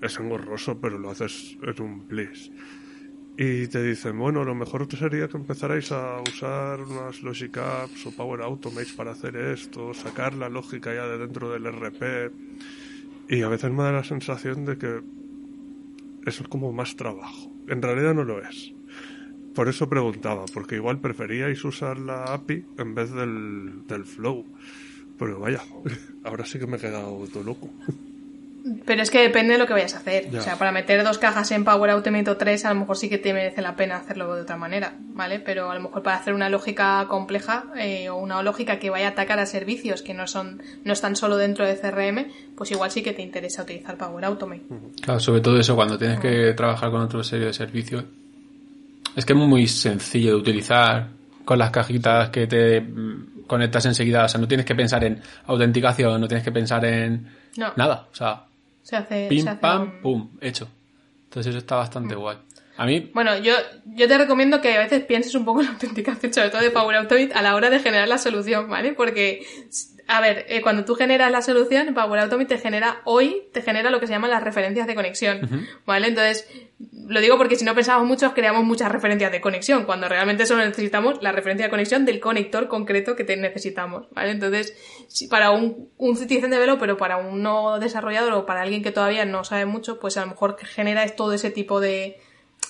[0.00, 2.50] es engorroso, pero lo haces en un plis.
[3.42, 8.10] Y te dicen, bueno, lo mejor sería que empezarais a usar unas Logic Apps o
[8.10, 12.30] Power Automates para hacer esto, sacar la lógica ya de dentro del RP.
[13.30, 15.00] Y a veces me da la sensación de que
[16.26, 17.50] eso es como más trabajo.
[17.66, 18.74] En realidad no lo es.
[19.54, 24.44] Por eso preguntaba, porque igual preferíais usar la API en vez del, del Flow.
[25.18, 25.62] Pero vaya,
[26.24, 27.70] ahora sí que me he quedado todo loco.
[28.84, 30.30] Pero es que depende de lo que vayas a hacer.
[30.30, 30.40] Ya.
[30.40, 33.08] O sea, para meter dos cajas en Power Automate o tres, a lo mejor sí
[33.08, 35.40] que te merece la pena hacerlo de otra manera, ¿vale?
[35.40, 39.06] Pero a lo mejor para hacer una lógica compleja eh, o una lógica que vaya
[39.06, 42.90] a atacar a servicios que no son no están solo dentro de CRM, pues igual
[42.90, 44.62] sí que te interesa utilizar Power Automate.
[45.00, 48.04] Claro, sobre todo eso, cuando tienes que trabajar con otro serie de servicios.
[49.16, 51.08] Es que es muy sencillo de utilizar
[51.44, 54.24] con las cajitas que te mm, conectas enseguida.
[54.24, 57.72] O sea, no tienes que pensar en autenticación, no tienes que pensar en No.
[57.76, 58.06] nada.
[58.12, 58.42] O sea,
[58.82, 60.68] Se hace, pim, se hace pam, un- pum, hecho.
[61.24, 62.38] Entonces eso está bastante guay.
[62.76, 63.52] A mí, Bueno, yo,
[63.84, 66.70] yo te recomiendo que a veces pienses un poco en la autenticación, sobre todo de
[66.70, 68.94] Power Automate, a la hora de generar la solución, ¿vale?
[68.94, 69.44] Porque,
[70.10, 73.90] a ver, eh, cuando tú generas la solución, Power Automate te genera, hoy, te genera
[73.90, 76.08] lo que se llaman las referencias de conexión, ¿vale?
[76.08, 76.48] Entonces,
[77.06, 80.64] lo digo porque si no pensamos mucho, creamos muchas referencias de conexión, cuando realmente solo
[80.64, 84.32] necesitamos la referencia de conexión del conector concreto que te necesitamos, ¿vale?
[84.32, 88.82] Entonces, si para un, un citizen developer o para un no desarrollador o para alguien
[88.82, 92.18] que todavía no sabe mucho, pues a lo mejor genera todo ese tipo de,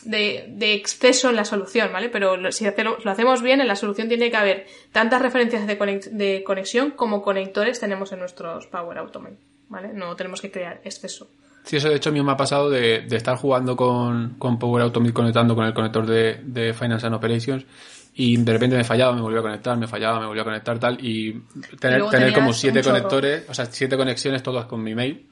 [0.04, 2.08] de, de exceso en la solución, ¿vale?
[2.08, 5.66] Pero lo- si hace- lo hacemos bien, en la solución tiene que haber tantas referencias
[5.66, 9.36] de, conex- de conexión como conectores tenemos en nuestros Power Automate,
[9.68, 9.92] ¿vale?
[9.92, 11.28] No tenemos que crear exceso.
[11.64, 14.58] sí, eso de hecho a mí me ha pasado de, de estar jugando con, con
[14.58, 17.64] Power Automate conectando con el conector de, de Finance and Operations
[18.14, 20.78] y de repente me fallaba, me volvía a conectar, me fallaba, me volvía a conectar
[20.78, 21.42] tal y
[21.78, 25.26] tener, luego tener como siete conectores, o sea, siete conexiones todas con mi mail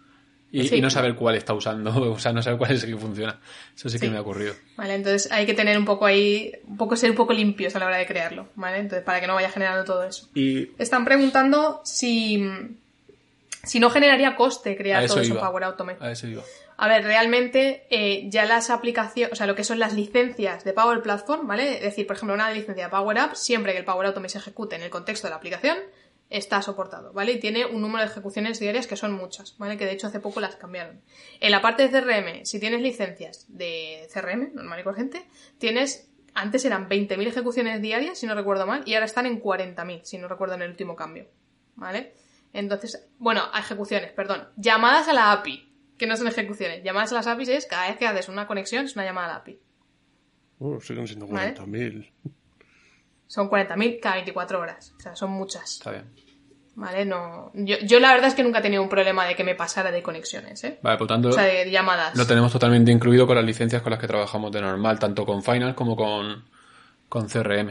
[0.51, 0.77] y, Sí.
[0.77, 3.39] y no saber cuál está usando, o sea, no saber cuál es el que funciona.
[3.77, 4.55] Eso sí que me ha ocurrido.
[4.77, 4.95] ¿Vale?
[4.95, 7.87] Entonces hay que tener un poco ahí, un poco ser un poco limpios a la
[7.87, 8.79] hora de crearlo, ¿vale?
[8.79, 10.29] Entonces para que no vaya generando todo eso.
[10.35, 12.43] Y Están preguntando si,
[13.65, 15.39] si no generaría coste crear eso todo eso.
[15.39, 16.05] Power Automate.
[16.05, 16.43] A eso iba.
[16.81, 20.73] A ver, realmente eh, ya las aplicaciones, o sea, lo que son las licencias de
[20.73, 21.75] Power Platform, ¿vale?
[21.79, 24.39] Es decir, por ejemplo, una licencia de Power App, siempre que el Power Automate se
[24.39, 25.77] ejecute en el contexto de la aplicación,
[26.31, 27.33] está soportado, ¿vale?
[27.33, 29.77] Y tiene un número de ejecuciones diarias que son muchas, ¿vale?
[29.77, 31.01] Que de hecho hace poco las cambiaron.
[31.41, 35.27] En la parte de CRM, si tienes licencias de CRM, normal y corriente,
[35.59, 40.05] tienes, antes eran 20.000 ejecuciones diarias, si no recuerdo mal, y ahora están en 40.000,
[40.05, 41.29] si no recuerdo en el último cambio,
[41.77, 42.12] ¿vale?
[42.53, 44.49] Entonces, bueno, a ejecuciones, perdón.
[44.57, 46.83] Llamadas a la API, que no son ejecuciones.
[46.83, 49.31] Llamadas a las APIs es cada vez que haces una conexión, es una llamada a
[49.31, 49.61] la API.
[50.59, 51.55] Bueno, siguen siendo Vale.
[53.29, 53.31] 40.000.
[53.31, 54.95] Son 40.000 cada 24 horas.
[54.97, 55.75] O sea, son muchas.
[55.75, 56.05] Está bien.
[56.75, 57.05] ¿Vale?
[57.05, 57.51] No.
[57.55, 59.91] Yo, yo la verdad es que nunca he tenido un problema de que me pasara
[59.91, 60.79] de conexiones, ¿eh?
[60.81, 62.14] Vale, por tanto, O sea, de llamadas.
[62.17, 65.43] lo tenemos totalmente incluido con las licencias con las que trabajamos de normal, tanto con
[65.43, 66.45] Final como con,
[67.09, 67.71] con CRM.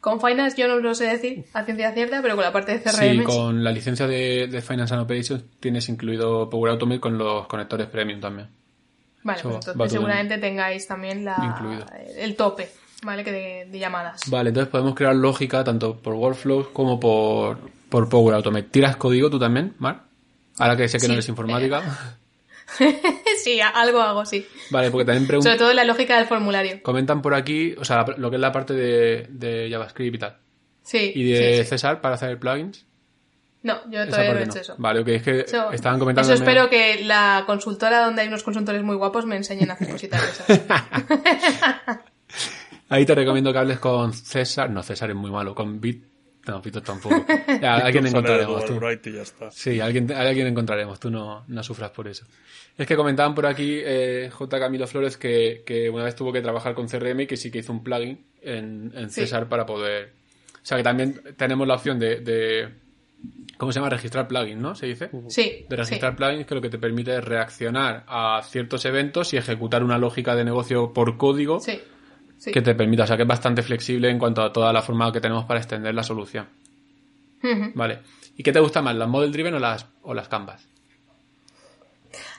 [0.00, 2.82] Con Finance yo no lo sé decir a ciencia cierta, pero con la parte de
[2.82, 3.18] CRM.
[3.18, 7.46] Sí, con la licencia de, de Finance and Operations tienes incluido Power Automate con los
[7.46, 8.48] conectores premium también.
[9.22, 11.86] Vale, Eso pues entonces seguramente tengáis también la, incluido.
[12.16, 12.68] el tope,
[13.02, 13.24] ¿vale?
[13.24, 14.22] Que de, de llamadas.
[14.28, 18.68] Vale, entonces podemos crear lógica tanto por workflows como por, por Power Automate.
[18.68, 20.04] ¿Tiras código tú también, Mar?
[20.58, 21.82] Ahora que sé que no eres informática.
[23.42, 24.46] sí, algo hago, sí.
[24.70, 25.52] Vale, porque también preguntan...
[25.52, 26.82] Sobre todo la lógica del formulario.
[26.82, 30.36] Comentan por aquí, o sea, lo que es la parte de, de JavaScript y tal.
[30.82, 31.12] Sí.
[31.14, 31.68] Y de sí, sí.
[31.70, 32.86] César para hacer plugins.
[33.62, 34.60] No, yo todavía no he hecho no.
[34.60, 34.74] eso.
[34.78, 35.40] Vale, ok, es que
[35.72, 36.32] estaban comentando.
[36.32, 39.88] Eso espero que la consultora donde hay unos consultores muy guapos me enseñen a hacer
[39.88, 41.98] cositas de esas.
[42.92, 44.70] Ahí te recomiendo que hables con César.
[44.70, 45.54] No, César es muy malo.
[45.54, 46.04] Con Bit.
[46.46, 47.24] No, Víctor tampoco.
[47.60, 48.64] Ya, alguien encontraremos.
[48.64, 48.80] Tú.
[49.04, 49.50] Y ya está.
[49.52, 50.98] Sí, alguien, alguien encontraremos.
[50.98, 52.26] Tú no, no sufras por eso.
[52.76, 54.58] Es que comentaban por aquí eh, J.
[54.58, 57.58] Camilo Flores que, que una vez tuvo que trabajar con CRM y que sí que
[57.58, 59.20] hizo un plugin en, en Sí.
[59.20, 60.12] César para poder.
[60.54, 62.68] O sea que también tenemos la opción de, de-
[63.56, 63.90] ¿Cómo se llama?
[63.90, 64.74] Registrar plugins, ¿no?
[64.74, 65.10] Se dice.
[65.28, 65.64] Sí.
[65.68, 66.16] De registrar sí.
[66.16, 70.34] plugins que lo que te permite es reaccionar a ciertos eventos y ejecutar una lógica
[70.34, 71.80] de negocio por código Sí.
[72.42, 72.50] Sí.
[72.52, 73.04] que te permita.
[73.04, 75.60] O sea que es bastante flexible en cuanto a toda la forma que tenemos para
[75.60, 76.48] extender la solución.
[77.74, 78.00] Vale.
[78.36, 80.66] ¿Y qué te gusta más, las model driven o las, o las canvas?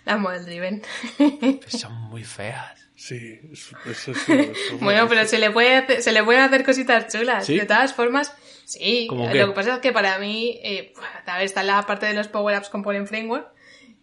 [0.06, 0.82] Las model driven.
[1.18, 2.80] Pues son muy feas.
[2.96, 6.64] Sí, eso, eso, eso, eso- bueno, pero se le puede hacer, se le pueden hacer
[6.66, 7.46] cositas chulas.
[7.46, 7.58] ¿Sí?
[7.58, 8.34] De todas formas,
[8.66, 9.08] sí.
[9.10, 9.40] ¿Cómo Lo qué?
[9.40, 10.94] que pasa es que para mí, eh,
[11.26, 13.48] a ver, está la parte de los Power Apps Component Framework.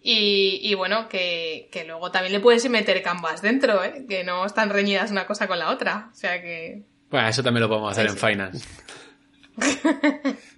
[0.03, 4.07] Y, y bueno, que, que luego también le puedes meter canvas dentro, ¿eh?
[4.09, 6.09] Que no están reñidas una cosa con la otra.
[6.11, 8.67] O sea que Bueno, eso también lo podemos hacer en Finance.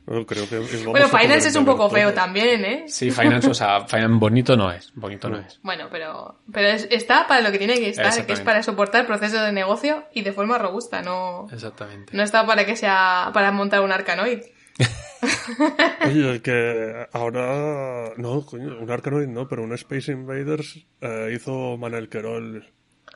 [0.05, 2.15] Bueno, creo que Finance es un poco feo todo.
[2.15, 2.85] también, ¿eh?
[2.89, 4.93] Sí, Finance, o sea, Finance bonito no es.
[4.95, 5.59] Bonito no es.
[5.63, 9.07] Bueno, pero, pero es- está para lo que tiene que estar, que es para soportar
[9.07, 12.17] procesos de negocio y de forma robusta, no, Exactamente.
[12.17, 14.41] no está para que sea para montar un Arcanoid.
[16.07, 18.13] Oye, que ahora...
[18.17, 22.65] No, coño, un Arkanoid no, pero un Space Invaders eh, hizo Manel Querol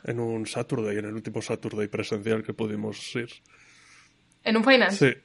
[0.03, 3.29] en un Saturday, en el último Saturday presencial que pudimos ir.
[4.43, 5.13] ¿En un Finance?
[5.13, 5.21] Sí.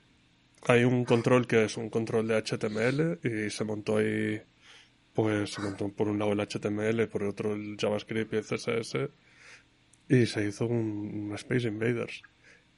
[0.66, 4.40] Hay un control que es un control de HTML y se montó ahí,
[5.12, 8.96] pues se montó por un lado el HTML, por otro el JavaScript y el CSS
[10.08, 12.22] y se hizo un, un Space Invaders.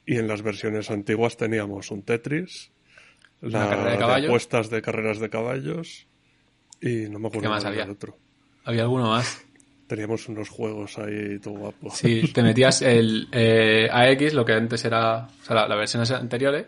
[0.05, 2.71] Y en las versiones antiguas teníamos un Tetris,
[3.41, 6.07] la carrera de apuestas de carreras de caballos
[6.81, 7.89] y no me acuerdo ¿Qué más había?
[7.89, 8.17] otro.
[8.63, 9.43] Había alguno más.
[9.87, 11.93] Teníamos unos juegos ahí todo guapos.
[11.97, 16.03] Sí, te metías el eh, AX, lo que antes era, o sea, la, la versión
[16.11, 16.65] anteriores.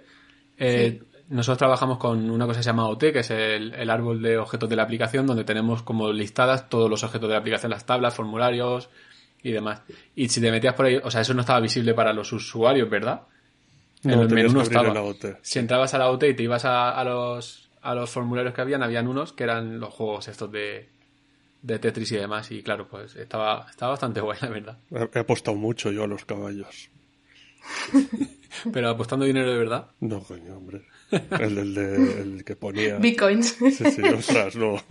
[0.57, 4.21] Eh, Nosotros trabajamos con una cosa que se llama OT, que es el, el árbol
[4.21, 7.71] de objetos de la aplicación, donde tenemos como listadas todos los objetos de la aplicación,
[7.71, 8.89] las tablas, formularios
[9.43, 9.81] y demás.
[10.15, 12.89] Y si te metías por ahí, o sea, eso no estaba visible para los usuarios,
[12.89, 13.23] ¿verdad?
[14.03, 14.89] En el menú no estaba.
[14.89, 15.37] AOT.
[15.41, 18.61] Si entrabas a la OT y te ibas a, a los, a los formularios que
[18.61, 20.89] habían, habían unos que eran los juegos estos de,
[21.61, 22.51] de Tetris y demás.
[22.51, 24.77] Y claro, pues estaba, estaba bastante guay, la verdad.
[25.13, 26.89] He, apostado mucho yo a los caballos.
[28.73, 29.87] Pero apostando dinero de verdad.
[29.99, 30.83] No, coño, hombre.
[31.39, 32.97] El, de- el que ponía...
[32.97, 33.57] Bitcoins.
[33.59, 34.77] Sí, sí, ostras, no.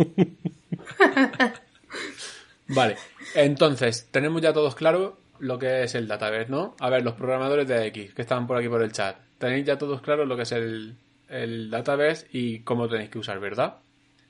[2.69, 2.97] Vale,
[3.35, 6.75] entonces, tenemos ya todos claro lo que es el database, ¿no?
[6.81, 9.79] A ver, los programadores de X que estaban por aquí por el chat, tenéis ya
[9.79, 10.97] todos claro lo que es el,
[11.29, 13.77] el database y cómo tenéis que usar, ¿verdad?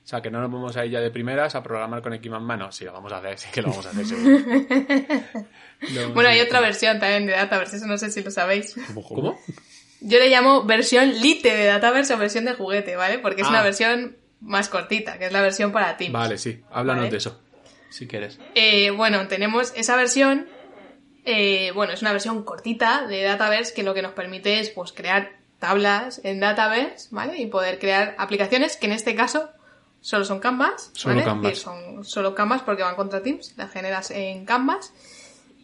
[0.05, 2.31] O sea, que no nos vamos a ir ya de primeras a programar con X
[2.31, 2.71] mano.
[2.71, 4.39] Sí, lo vamos a hacer, sí que lo vamos a hacer, seguro.
[6.15, 8.75] Bueno, hay otra versión también de Dataverse, eso no sé si lo sabéis.
[9.09, 9.39] ¿Cómo?
[10.01, 13.19] Yo le llamo versión lite de Dataverse o versión de juguete, ¿vale?
[13.19, 13.51] Porque es Ah.
[13.51, 16.13] una versión más cortita, que es la versión para Teams.
[16.13, 17.11] Vale, sí, háblanos Vale.
[17.11, 17.41] de eso,
[17.91, 18.39] si quieres.
[18.55, 20.47] Eh, bueno, tenemos esa versión.
[21.27, 24.93] Eh, bueno, es una versión cortita de Dataverse que lo que nos permite es pues
[24.93, 27.39] crear tablas en Dataverse, ¿vale?
[27.41, 29.51] Y poder crear aplicaciones que en este caso
[30.01, 31.21] solo son Canvas, Solo ¿vale?
[31.23, 31.51] Es Canvas.
[31.51, 34.93] decir, son solo Canvas porque van contra Teams, las generas en Canvas.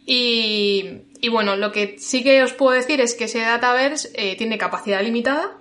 [0.05, 4.35] Y, y bueno, lo que sí que os puedo decir es que ese Dataverse eh,
[4.35, 5.57] tiene capacidad limitada,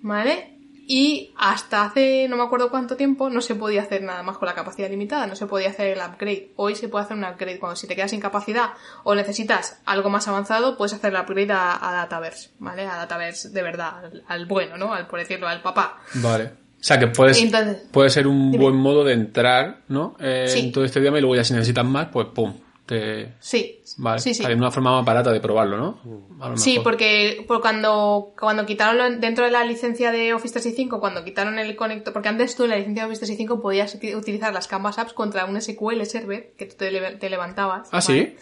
[0.00, 0.55] ¿vale?
[0.88, 4.46] Y hasta hace no me acuerdo cuánto tiempo no se podía hacer nada más con
[4.46, 6.52] la capacidad limitada, no se podía hacer el upgrade.
[6.54, 8.70] Hoy se puede hacer un upgrade cuando si te quedas sin capacidad
[9.02, 12.86] o necesitas algo más avanzado, puedes hacer el upgrade a, a Dataverse, ¿vale?
[12.86, 14.94] A Dataverse de verdad, al, al bueno, ¿no?
[14.94, 15.98] Al por decirlo, al papá.
[16.14, 16.44] Vale.
[16.78, 18.62] O sea, que puedes, Entonces- puede ser un Dime.
[18.62, 20.14] buen modo de entrar, ¿no?
[20.20, 20.60] Eh, Sí.
[20.60, 22.54] En todo este idioma y luego ya si necesitas más, pues pum,
[22.86, 23.34] te...
[23.40, 24.44] Sí, Vale, sí, sí.
[24.44, 26.56] Una forma más barata de probarlo, ¿no?
[26.56, 31.24] Sí, porque, por cuando, cuando quitaron lo- dentro de la licencia de Office 365, cuando
[31.24, 34.52] quitaron el conector, porque antes tú en la licencia de Office 365 podías uti- utilizar
[34.54, 37.88] las Canvas Apps contra un SQL server que tú te, le- te levantabas.
[37.92, 38.36] ¿Ah, ¿vale?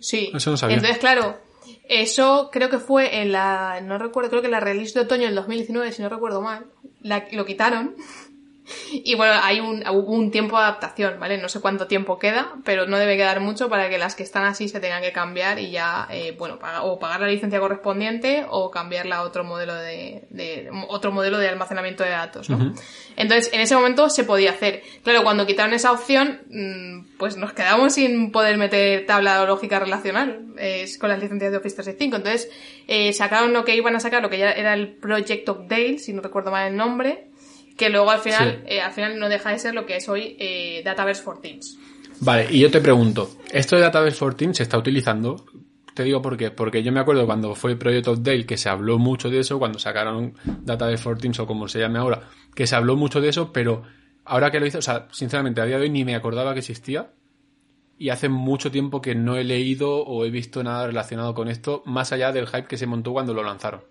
[0.00, 0.30] Sí.
[0.34, 0.76] Eso no sabía.
[0.76, 1.36] Entonces, claro,
[1.88, 5.24] eso creo que fue en la, no recuerdo, creo que en la release de otoño
[5.26, 6.66] del 2019, si no recuerdo mal,
[7.02, 7.94] la- lo quitaron.
[9.04, 11.38] Y bueno, hay un, hubo un tiempo de adaptación, ¿vale?
[11.38, 14.44] No sé cuánto tiempo queda, pero no debe quedar mucho para que las que están
[14.44, 18.44] así se tengan que cambiar y ya, eh, bueno, paga- o pagar la licencia correspondiente
[18.48, 22.58] o cambiarla a otro modelo de, de- otro modelo de almacenamiento de datos, ¿no?
[23.16, 24.82] Entonces, en ese momento se podía hacer.
[25.02, 30.46] Claro, cuando quitaron esa opción, mm, pues nos quedamos sin poder meter tabla lógica relacional
[30.58, 32.16] eh, con las licencias de Office 365.
[32.16, 32.50] Entonces,
[32.88, 36.12] eh, sacaron lo que iban a sacar, lo que ya era el Project Dale, si
[36.12, 37.26] no recuerdo mal el nombre,
[37.76, 38.74] que luego al final, Sí.
[38.74, 41.78] eh, al final no deja de ser lo que es hoy eh, Dataverse for Teams.
[42.20, 45.44] Vale, y yo te pregunto, ¿esto de Database for Teams se está utilizando?
[45.94, 48.56] Te digo por qué, porque yo me acuerdo cuando fue el Project of Dale que
[48.56, 52.28] se habló mucho de eso, cuando sacaron Database for Teams o como se llame ahora,
[52.54, 53.82] que se habló mucho de eso, pero
[54.24, 56.60] ahora que lo hice, o sea, sinceramente a día de hoy ni me acordaba que
[56.60, 57.12] existía
[57.98, 61.82] y hace mucho tiempo que no he leído o he visto nada relacionado con esto,
[61.86, 63.82] más allá del hype que se montó cuando lo lanzaron.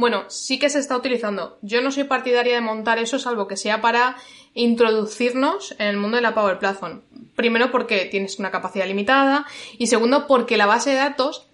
[0.00, 1.58] Bueno, sí que se está utilizando.
[1.60, 4.14] Yo no soy partidaria de montar eso, salvo que sea para
[4.54, 7.00] introducirnos en el mundo de la Power Platform.
[7.34, 9.44] Primero porque tienes una capacidad limitada
[9.76, 11.48] y segundo porque la base de datos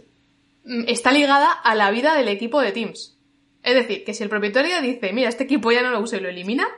[0.65, 3.17] mm, está ligada a la vida del equipo de Teams.
[3.63, 6.21] Es decir, que si el propietario dice, mira, este equipo ya no lo uso y
[6.21, 6.69] lo elimina,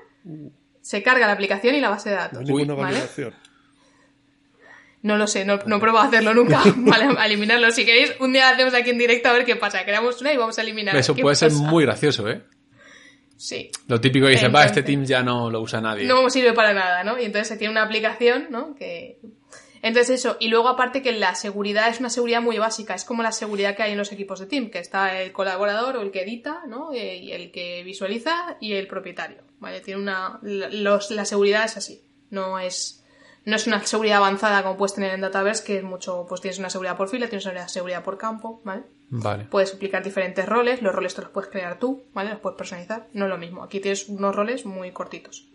[0.83, 2.39] se carga la aplicación y la base de No datos.
[2.39, 2.85] hay ninguna ¿vale?
[2.93, 3.35] validación.
[5.03, 7.15] No lo sé, no, no he probado a hacerlo nunca, ¿vale?
[7.19, 7.71] A eliminarlo.
[7.71, 9.85] Si queréis, un día hacemos aquí en directo a ver qué pasa.
[9.85, 10.97] Creamos una y vamos a eliminar.
[10.97, 12.43] Eso ¿Qué puede ser muy gracioso, ¿eh?
[13.37, 13.71] Sí.
[13.87, 16.07] Lo típico que dice, va, este Teams ya no lo usa nadie.
[16.07, 17.21] no sirve para nada, ¿no?
[17.21, 18.75] Y entonces se tiene una aplicación, ¿no?
[18.75, 19.21] Que...
[19.83, 23.23] Entonces eso, y luego aparte que la seguridad es una seguridad muy básica, es como
[23.23, 26.11] la seguridad que hay en los equipos de team, que está el colaborador o el
[26.11, 26.93] que edita, ¿no?
[26.93, 29.81] Eh, y el que visualiza y el propietario, ¿vale?
[29.81, 33.05] Tiene una, los, la seguridad es así, no es,
[33.47, 36.59] no es una seguridad avanzada como puedes tener en Dataverse, que es mucho, pues tienes
[36.59, 38.83] una seguridad por fila, tienes una seguridad por campo, ¿vale?
[39.09, 39.45] Vale.
[39.45, 42.31] Puedes aplicar diferentes roles, los roles te los puedes crear tú, ¿vale?
[42.31, 43.63] Los puedes personalizar, no es lo mismo.
[43.63, 45.47] Aquí tienes unos roles muy cortitos.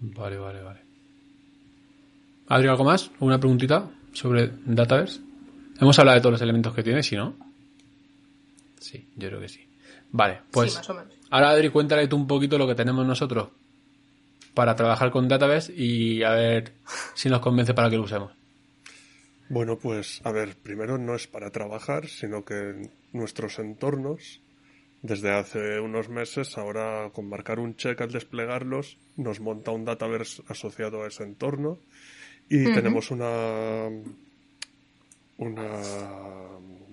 [0.00, 0.80] Vale, vale, vale.
[2.48, 3.12] Adri, ¿algo más?
[3.20, 5.20] ¿Una preguntita sobre Dataverse?
[5.80, 7.36] Hemos hablado de todos los elementos que tiene, ¿sí no?
[8.80, 9.64] Sí, yo creo que sí.
[10.10, 11.14] Vale, pues sí, más o menos.
[11.30, 13.48] ahora Adri, cuéntale tú un poquito lo que tenemos nosotros
[14.54, 16.72] para trabajar con Dataverse y a ver
[17.14, 18.32] si nos convence para que lo usemos.
[19.48, 24.40] Bueno, pues a ver, primero no es para trabajar, sino que en nuestros entornos,
[25.02, 30.42] desde hace unos meses, ahora con marcar un check al desplegarlos, nos monta un Dataverse
[30.48, 31.78] asociado a ese entorno
[32.48, 33.88] y tenemos una
[35.38, 35.82] una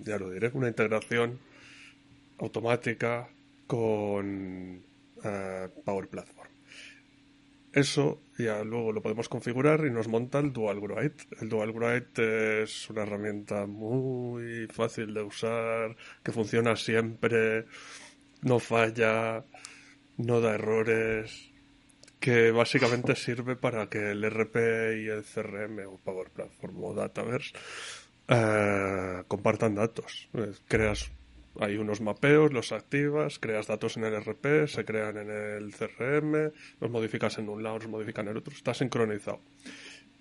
[0.04, 1.38] ya lo diré, una integración
[2.38, 3.28] automática
[3.66, 4.82] con
[5.24, 6.41] eh, Power Platform.
[7.72, 11.12] Eso ya luego lo podemos configurar y nos monta el Dual Grid.
[11.40, 17.64] El Dual Grid es una herramienta muy fácil de usar, que funciona siempre,
[18.42, 19.44] no falla,
[20.18, 21.50] no da errores,
[22.20, 24.56] que básicamente sirve para que el RP
[25.00, 27.54] y el CRM o Power Platform o Dataverse
[28.28, 30.28] eh, compartan datos.
[30.34, 31.10] Eh, creas
[31.60, 36.52] hay unos mapeos, los activas, creas datos en el RP, se crean en el CRM,
[36.80, 39.40] los modificas en un lado, los modifican en el otro, está sincronizado.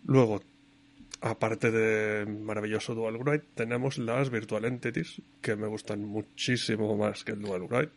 [0.06, 0.42] Luego,
[1.22, 7.34] aparte de maravilloso Dual Write, tenemos las Virtual Entities, que me gustan muchísimo más que
[7.34, 7.92] el Dual Write.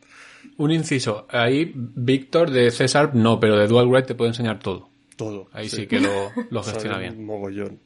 [0.58, 4.90] Un inciso, ahí Víctor de César no, pero de Dual Write te puede enseñar todo.
[5.16, 5.48] Todo.
[5.52, 7.24] Ahí sí, que lo, lo gestiona bien.
[7.24, 7.78] Mogollón.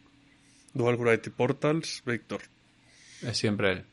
[0.75, 2.41] Dual Write y Portals, Víctor.
[3.23, 3.85] Es siempre él.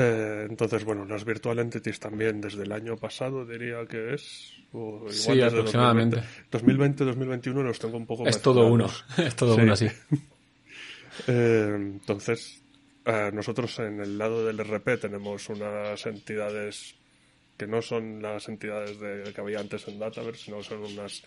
[0.00, 4.52] Eh, entonces, bueno, las Virtual Entities también desde el año pasado diría que es.
[4.72, 6.22] o igual Sí, desde aproximadamente.
[6.52, 8.88] 2020, 2021 los tengo un poco Es todo uno,
[9.18, 9.60] es todo Sí.
[9.62, 9.88] uno así.
[11.26, 12.62] Eh, entonces,
[13.04, 16.94] eh, nosotros en el lado del RP tenemos unas entidades
[17.56, 21.24] que no son las entidades de, que había antes en Dataverse, sino son unas,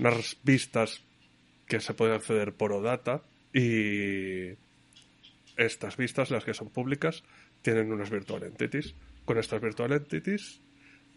[0.00, 1.02] unas vistas
[1.68, 3.22] que se pueden acceder por OData
[3.54, 4.54] y
[5.56, 7.22] estas vistas, las que son públicas,
[7.62, 8.94] tienen unas virtual entities.
[9.24, 10.60] Con estas virtual entities,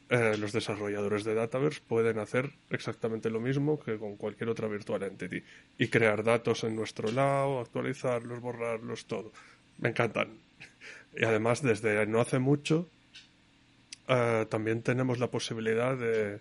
[0.07, 5.01] eh, los desarrolladores de Dataverse pueden hacer exactamente lo mismo que con cualquier otra virtual
[5.01, 5.41] entity
[5.79, 9.31] y crear datos en nuestro lado, actualizarlos, borrarlos, todo.
[9.79, 10.37] Me encantan.
[11.17, 12.87] Y además, desde no hace mucho,
[14.07, 16.39] eh, también tenemos la posibilidad de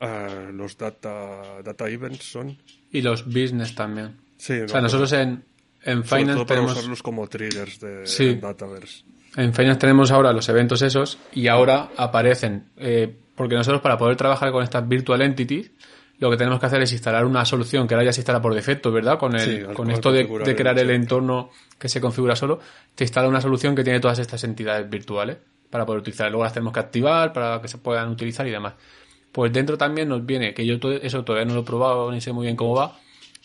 [0.00, 2.58] eh, los data, data events son.
[2.92, 4.18] Y los business también.
[4.36, 5.42] Sí, O sea, nosotros en,
[5.84, 6.78] en sobre Finance todo para tenemos...
[6.78, 8.30] usarlos como triggers de Sí.
[8.30, 9.04] en Dataverse.
[9.36, 14.16] En Finance tenemos ahora los eventos esos y ahora aparecen, eh, porque nosotros para poder
[14.16, 15.72] trabajar con estas virtual entities,
[16.18, 18.54] lo que tenemos que hacer es instalar una solución que ahora ya se instala por
[18.54, 19.18] defecto, ¿verdad?
[19.18, 22.60] Con, el, Sí, con esto de, crear el entorno que se configura solo,
[22.94, 26.30] te instala una solución que tiene todas estas entidades virtuales para poder utilizar.
[26.30, 28.74] Luego las tenemos que activar para que se puedan utilizar y demás.
[29.32, 32.20] Pues dentro también nos viene, que yo todo eso todavía no lo he probado ni
[32.20, 32.96] sé muy bien cómo va,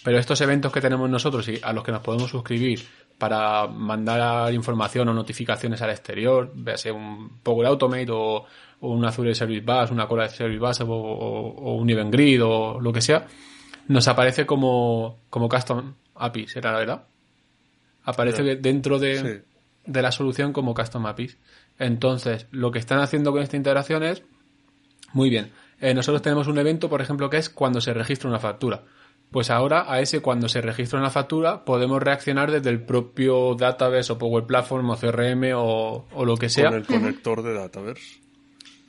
[0.03, 2.81] pero estos eventos que tenemos nosotros y a los que nos podemos suscribir
[3.17, 8.45] para mandar información o notificaciones al exterior, véase un Power Automate o,
[8.81, 12.11] o un Azure Service Bus, una cola de Service Bus o, o- o un Event
[12.13, 13.27] Grid o lo que sea,
[13.89, 17.03] nos aparece como, como Custom APIs, ¿era la verdad?
[18.05, 19.47] Aparece dentro de, Sí.
[19.85, 21.37] de la solución como Custom APIs.
[21.77, 24.23] Entonces, lo que están haciendo con esta integración es,
[25.13, 28.39] muy bien, eh, nosotros tenemos un evento, por ejemplo, que es cuando se registra una
[28.39, 28.83] factura.
[29.31, 34.11] Pues ahora a ese cuando se registra una factura podemos reaccionar desde el propio database
[34.13, 38.19] o Power Platform o CRM o, o lo que sea Con el conector de Dataverse.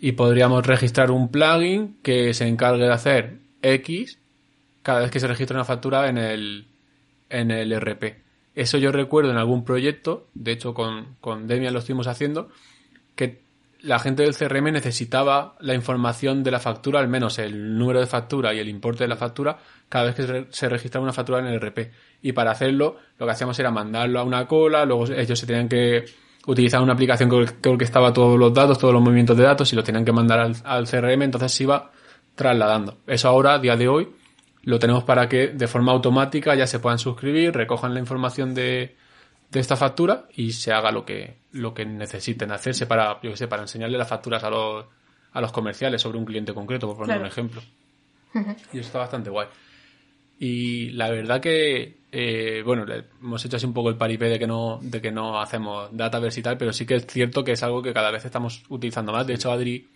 [0.01, 4.18] y podríamos registrar un plugin que se encargue de hacer X
[4.82, 6.68] cada vez que se registra una factura en el,
[7.28, 8.22] en el RP.
[8.55, 12.49] Eso yo recuerdo en algún proyecto, de hecho con, con Demian lo estuvimos haciendo,
[13.14, 13.43] que
[13.83, 18.07] la gente del CRM necesitaba la información de la factura, al menos el número de
[18.07, 19.59] factura y el importe de la factura,
[19.89, 21.91] cada vez que se, re- se registraba una factura en el RP.
[22.22, 25.68] Y para hacerlo, lo que hacíamos era mandarlo a una cola, luego ellos se tenían
[25.68, 26.05] que
[26.47, 29.76] utilizar una aplicación que, que orquestaba todos los datos, todos los movimientos de datos y
[29.76, 31.91] lo tenían que mandar al, al CRM, entonces se iba
[32.35, 32.99] trasladando.
[33.07, 34.09] Eso ahora, a día de hoy,
[34.62, 38.97] lo tenemos para que de forma automática ya se puedan suscribir, recojan la información de,
[39.51, 43.36] de esta factura y se haga lo que, lo que necesiten hacerse para, yo que
[43.36, 44.86] sé, para enseñarle las facturas a los,
[45.32, 47.22] a los comerciales sobre un cliente concreto, por poner Claro.
[47.22, 47.62] un ejemplo.
[48.72, 49.48] Y eso está bastante guay.
[50.38, 54.38] Y la verdad que, eh, bueno, le hemos hecho así un poco el paripé de
[54.38, 57.53] que no, de que no hacemos dataverse y tal, pero sí que es cierto que
[57.53, 59.26] es algo que cada vez estamos utilizando más.
[59.26, 59.86] De hecho, Adri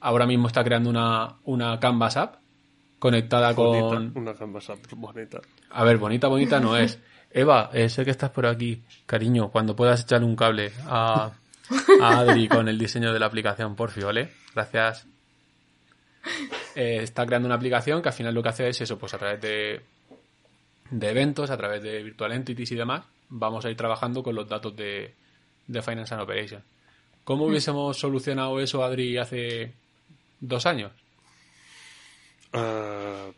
[0.00, 2.36] ahora mismo está creando una, una Canvas app
[2.98, 4.12] conectada Bonita, con...
[4.14, 5.40] Una canvas app bonita.
[5.70, 7.00] A ver, bonita, bonita no es.
[7.34, 8.82] Eva, eh, sé que estás por aquí.
[9.06, 11.32] Cariño, cuando puedas echarle un cable a,
[12.00, 14.32] a Adri con el diseño de la aplicación, por fin, ¿vale?
[14.54, 15.06] Gracias.
[16.74, 19.18] Eh, está creando una aplicación que al final lo que hace es eso, pues a
[19.18, 19.80] través de,
[20.90, 24.48] de eventos, a través de virtual entities y demás, vamos a ir trabajando con los
[24.48, 25.14] datos de,
[25.66, 26.62] de Finance and Operations.
[27.24, 29.72] ¿Cómo hubiésemos solucionado eso, Adri, hace
[30.40, 30.92] dos años?
[32.52, 33.30] Ah,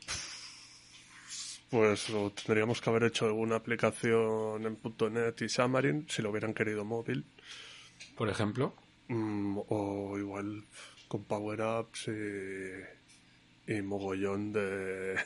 [1.74, 4.78] pues lo tendríamos que haber hecho alguna aplicación en
[5.12, 7.24] .NET y Xamarin si lo hubieran querido móvil.
[8.16, 8.74] Por ejemplo.
[9.08, 10.62] Mm, o igual
[11.08, 15.16] con Power Apps y, y mogollón de,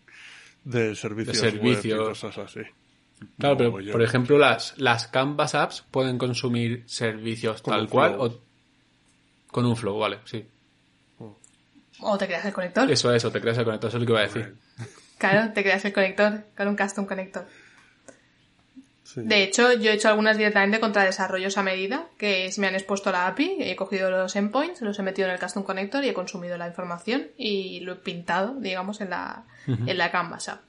[0.64, 2.00] de servicios, De web servicios.
[2.00, 2.60] y cosas así.
[3.36, 8.24] Claro, pero por ejemplo, las, las Canvas apps pueden consumir servicios Con tal cual flow.
[8.26, 8.40] o
[9.48, 10.46] con un flow, vale, sí.
[11.98, 12.88] O te creas el conector.
[12.88, 14.67] Eso, eso, te creas el conector, eso es lo que iba a decir.
[15.18, 17.46] Claro, te creas el conector con un custom conector.
[19.02, 19.22] Sí.
[19.24, 22.74] De hecho, yo he hecho algunas directamente contra desarrollos a medida, que es, me han
[22.74, 26.10] expuesto la API, he cogido los endpoints, los he metido en el custom connector y
[26.10, 30.60] he consumido la información y lo he pintado, digamos, en la, en la Canvas app.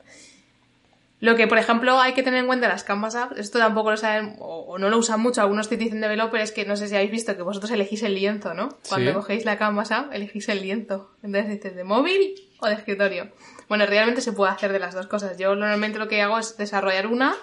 [1.22, 3.98] Lo que, por ejemplo, hay que tener en cuenta las Canvas apps, esto tampoco lo
[3.98, 6.96] saben o, o no lo usan mucho algunos citizen developers, es que no sé si
[6.96, 8.70] habéis visto que vosotros elegís el lienzo, ¿no?
[8.88, 9.16] Cuando Sí.
[9.16, 11.12] cogéis la Canvas app, elegís el lienzo.
[11.22, 13.28] Entonces dices, ¿de móvil o de escritorio?
[13.70, 15.38] Bueno, realmente se puede hacer de las dos cosas.
[15.38, 17.36] Yo normalmente lo que hago es desarrollar una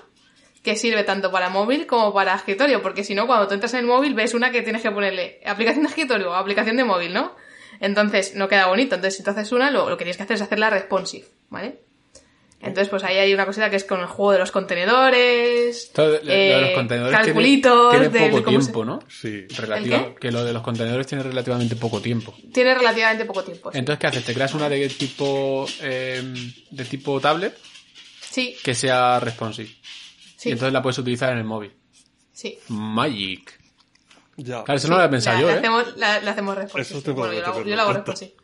[0.62, 3.80] que sirve tanto para móvil como para escritorio, porque si no, cuando tú entras en
[3.80, 7.14] el móvil ves una que tienes que ponerle aplicación de escritorio o aplicación de móvil,
[7.14, 7.36] ¿no?
[7.78, 8.96] Entonces no queda bonito.
[8.96, 11.85] Entonces, si tú haces una, lo, lo que tienes que hacer es hacerla responsive, ¿vale?
[12.60, 16.10] Entonces, pues ahí hay una cosita que es con el juego de los contenedores, Esto
[16.10, 18.98] de, lo de los eh, contenedores tiene- calculitos, tiene, del poco se- tiempo, ¿no?
[19.08, 19.46] Sí.
[19.56, 20.14] Relativa- ¿El qué?
[20.20, 22.34] Que lo de los contenedores tiene relativamente poco tiempo.
[22.52, 23.70] Tiene relativamente poco tiempo.
[23.72, 23.78] sí.
[23.78, 24.24] Entonces, ¿qué haces?
[24.24, 26.22] ¿Te creas una de tipo eh,
[26.70, 27.56] de tipo tablet
[28.20, 29.68] Sí, que sea responsive?
[30.36, 31.72] sí, Y entonces la puedes utilizar en el móvil.
[32.32, 32.58] sí.
[32.68, 33.58] Magic.
[34.38, 34.64] Ya.
[34.64, 35.58] Claro, eso no lo había pensado la, yo, la ¿eh?
[35.58, 36.98] hacemos, la, la hacemos responsive.
[36.98, 38.34] Eso tengo Bueno, yo la hago, tenerlo yo la hago responsive.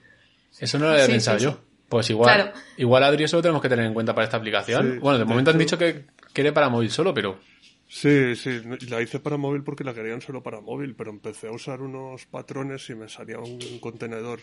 [0.58, 1.58] Eso no lo había Sí, pensado sí, yo.
[1.92, 2.52] Pues igual, Claro.
[2.78, 4.92] igual Adri, eso lo tenemos que tener en cuenta para esta aplicación.
[4.94, 7.38] Sí, bueno, de de momento han dicho que quiere para móvil solo, pero
[7.86, 11.52] Sí, sí, la hice para móvil porque la querían solo para móvil, pero empecé a
[11.52, 14.40] usar unos patrones y me salía un contenedor.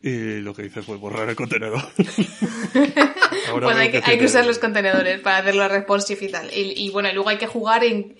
[0.00, 1.80] Y lo que hice fue borrar el contenedor.
[3.48, 6.50] Ahora Pues hay que, hay que usar los contenedores para hacerlo responsive y tal.
[6.52, 8.16] Y, y bueno, y luego hay que jugar en,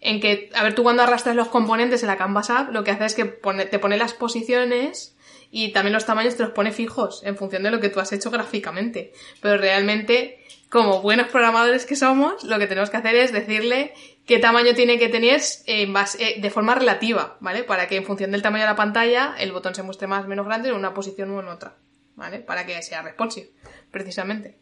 [0.00, 2.90] en que, a ver, tú cuando arrastras los componentes en la Canvas app, lo que
[2.92, 5.15] hace es que pone- te pone las posiciones
[5.50, 8.12] y también los tamaños te los pone fijos en función de lo que tú has
[8.12, 9.12] hecho gráficamente.
[9.40, 10.40] Pero realmente,
[10.70, 13.92] como buenos programadores que somos, lo que tenemos que hacer es decirle
[14.26, 17.62] qué tamaño tiene que tener en base- eh, de forma relativa, ¿vale?
[17.64, 20.28] Para que en función del tamaño de la pantalla el botón se muestre más o
[20.28, 21.76] menos grande en una posición o en otra,
[22.16, 22.40] ¿vale?
[22.40, 23.50] Para que sea responsive,
[23.90, 24.58] precisamente.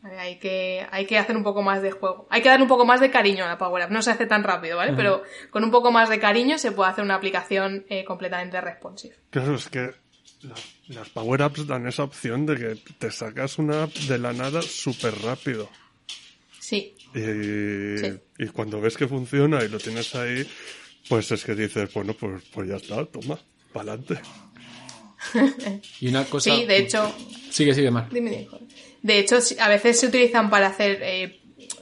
[0.00, 2.28] Vale, hay que, hay que hacer un poco más de juego.
[2.30, 3.90] Hay que dar un poco más de cariño a la Power App.
[3.90, 4.92] No se hace tan rápido, ¿vale?
[4.94, 9.16] Pero con un poco más de cariño se puede hacer una aplicación eh, completamente responsive.
[9.30, 9.90] Claro, es que
[10.42, 10.54] la-
[10.88, 14.62] las Power Apps dan esa opción de que te sacas una app de la nada
[14.62, 15.68] súper rápido.
[16.60, 17.18] Sí, Y,
[17.98, 18.12] Sí.
[18.38, 20.46] y cuando ves que funciona y lo tienes ahí,
[21.08, 23.38] pues es que dices, bueno, pues, pues ya está, toma,
[23.72, 24.20] para adelante.
[26.00, 26.54] Y una cosa.
[26.54, 27.14] sí, de hecho,
[27.50, 28.10] Sigue, sigue más.
[28.10, 28.46] Dime.
[29.02, 31.40] De hecho, a veces se utilizan para hacer eh,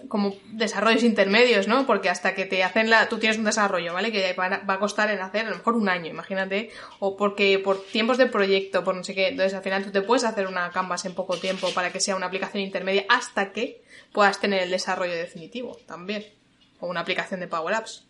[0.08, 1.86] como desarrollos intermedios, ¿no?
[1.86, 3.08] Porque hasta que te hacen la...
[3.08, 4.12] Tú tienes un desarrollo, ¿vale?
[4.12, 6.70] Que va a, costar en hacer a lo mejor un año, imagínate.
[6.98, 9.28] O porque por tiempos de proyecto, por no sé qué.
[9.28, 12.16] Entonces, al final tú te puedes hacer una Canvas en poco tiempo para que sea
[12.16, 13.82] una aplicación intermedia hasta que
[14.12, 16.24] puedas tener el desarrollo definitivo también.
[16.80, 18.04] O una aplicación de Power Apps.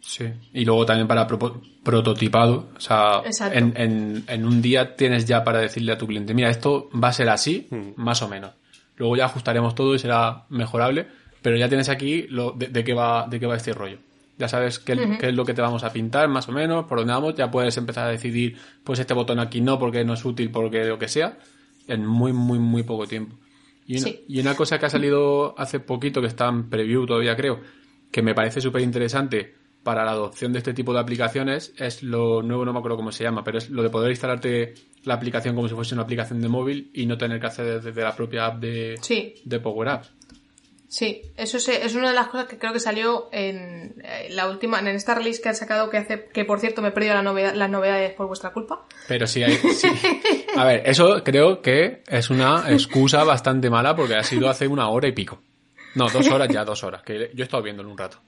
[0.00, 0.26] Sí.
[0.52, 2.68] Y luego también para prototipado.
[2.76, 3.22] O sea,
[3.52, 7.08] en, en, en un día tienes ya para decirle a tu cliente, mira, esto va
[7.08, 8.52] a ser así, más o menos.
[8.96, 11.06] Luego ya ajustaremos todo y será mejorable,
[11.42, 13.98] pero ya tienes aquí lo, de, de qué va, de qué va este rollo.
[14.38, 16.98] Ya sabes qué, qué es lo que te vamos a pintar, más o menos, por
[16.98, 20.24] dónde vamos, ya puedes empezar a decidir, pues este botón aquí no, porque no es
[20.24, 21.38] útil, porque lo que sea,
[21.86, 23.36] en muy, muy, muy poco tiempo.
[23.86, 24.24] Y una, Sí.
[24.28, 27.60] y una cosa que ha salido hace poquito, que está en preview todavía creo,
[28.10, 32.42] que me parece súper interesante para la adopción de este tipo de aplicaciones, es lo
[32.42, 34.74] nuevo, no me acuerdo cómo se llama, pero es lo de poder instalarte
[35.04, 38.02] la aplicación como si fuese una aplicación de móvil y no tener que hacer desde
[38.02, 39.34] la propia app de, Sí.
[39.44, 40.04] de Power App.
[40.88, 44.48] Sí, eso es, es una de las cosas que creo que salió en eh, la
[44.48, 47.14] última, en esta release que han sacado que hace, que por cierto me he perdido
[47.14, 48.84] la novedad, las novedades por vuestra culpa.
[49.08, 49.88] Pero sí hay, sí,
[50.56, 54.88] A ver, eso creo que es una excusa bastante mala porque ha sido hace una
[54.88, 55.40] hora y pico.
[55.96, 58.18] No, dos horas ya, dos horas, que yo he estado viéndolo un rato.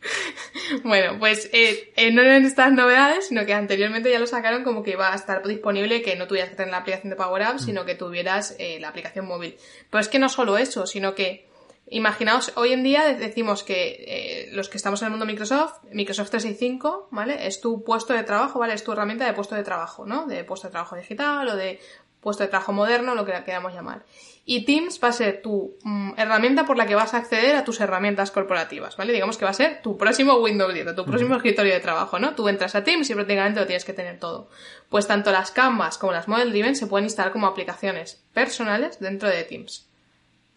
[0.84, 4.82] Bueno, pues eh, eh, no eran estas novedades, sino que anteriormente ya lo sacaron como
[4.82, 7.64] que iba a estar disponible, que no tuvieras que tener la aplicación de Power Apps,
[7.64, 9.56] sino que tuvieras eh, la aplicación móvil.
[9.90, 11.48] Pero es que no solo eso, sino que
[11.90, 16.30] Imaginaos, hoy en día decimos que eh, los que estamos en el mundo Microsoft, Microsoft
[16.30, 17.46] 365, ¿vale?
[17.46, 18.74] Es tu puesto de trabajo, ¿vale?
[18.74, 20.26] Es tu herramienta de puesto de trabajo, ¿no?
[20.26, 21.80] De puesto de trabajo digital o de
[22.20, 24.04] puesto de trabajo moderno, lo que la queramos llamar.
[24.50, 27.64] Y Teams va a ser tu mm, herramienta por la que vas a acceder a
[27.64, 29.12] tus herramientas corporativas, ¿vale?
[29.12, 32.34] Digamos que va a ser tu próximo Windows 10, tu próximo escritorio de trabajo, ¿no?
[32.34, 34.48] Tú entras a Teams y prácticamente lo tienes que tener todo.
[34.88, 39.28] Pues tanto las Canvas como las Model Driven se pueden instalar como aplicaciones personales dentro
[39.28, 39.86] de Teams.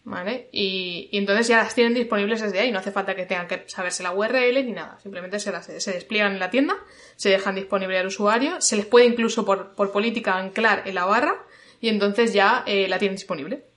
[0.04, 0.48] ¿Vale?
[0.52, 4.02] Y, entonces ya las tienen disponibles desde ahí, no hace falta que tengan que saberse
[4.02, 6.78] la URL ni nada, simplemente se, las, se despliegan en la tienda,
[7.16, 11.44] se dejan disponible al usuario, se les puede incluso por, política anclar en la barra
[11.78, 13.70] y entonces ya eh, la tienen disponible.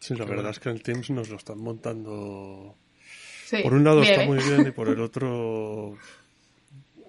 [0.00, 2.76] Sí, la verdad es que en Teams nos lo están montando.
[3.62, 4.26] por un lado está ¿eh?
[4.26, 5.96] muy bien y por el otro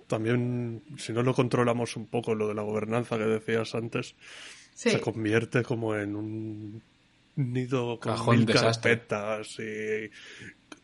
[0.08, 4.16] también, si no lo controlamos un poco, lo de la gobernanza que decías antes,
[4.74, 6.82] se convierte como en un
[7.36, 10.10] nido con Cajón mil carpetas y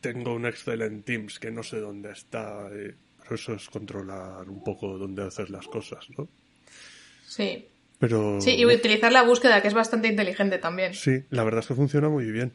[0.00, 2.68] tengo un Excel en Teams que no sé dónde está.
[2.70, 6.28] pero eso es controlar un poco dónde haces las cosas, ¿no?
[7.26, 7.66] Sí.
[7.98, 8.40] Pero...
[8.40, 10.94] Sí, y utilizar la búsqueda, que es bastante inteligente también.
[10.94, 12.52] Sí, la verdad es que funciona muy bien.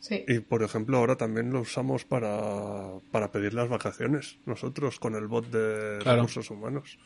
[0.00, 0.24] Sí.
[0.28, 5.26] Y por ejemplo, ahora también lo usamos para, para pedir las vacaciones, nosotros con el
[5.26, 6.98] bot de recursos humanos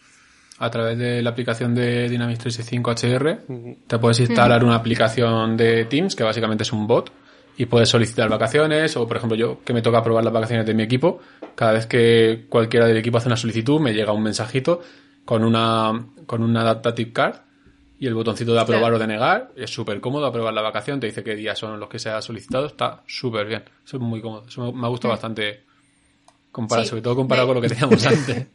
[0.59, 5.85] a través de la aplicación de Dynamics 365 HR, te puedes instalar una aplicación de
[5.85, 7.13] Teams, que básicamente es un bot,
[7.57, 10.75] y puedes solicitar vacaciones, o por ejemplo yo, que me toca aprobar las vacaciones de
[10.75, 11.21] mi equipo,
[11.55, 14.83] cada vez que cualquiera del equipo hace una solicitud, me llega un mensajito
[15.29, 17.37] con una, con una adaptative card,
[18.01, 21.07] y el botoncito de aprobar o de negar, es súper cómodo aprobar la vacación, te
[21.07, 24.23] dice qué días son los que se ha solicitado, está súper bien, eso es muy
[24.23, 25.65] cómodo, eso me, ha gustado bastante,
[26.83, 28.47] sobre todo comparado con lo que teníamos antes.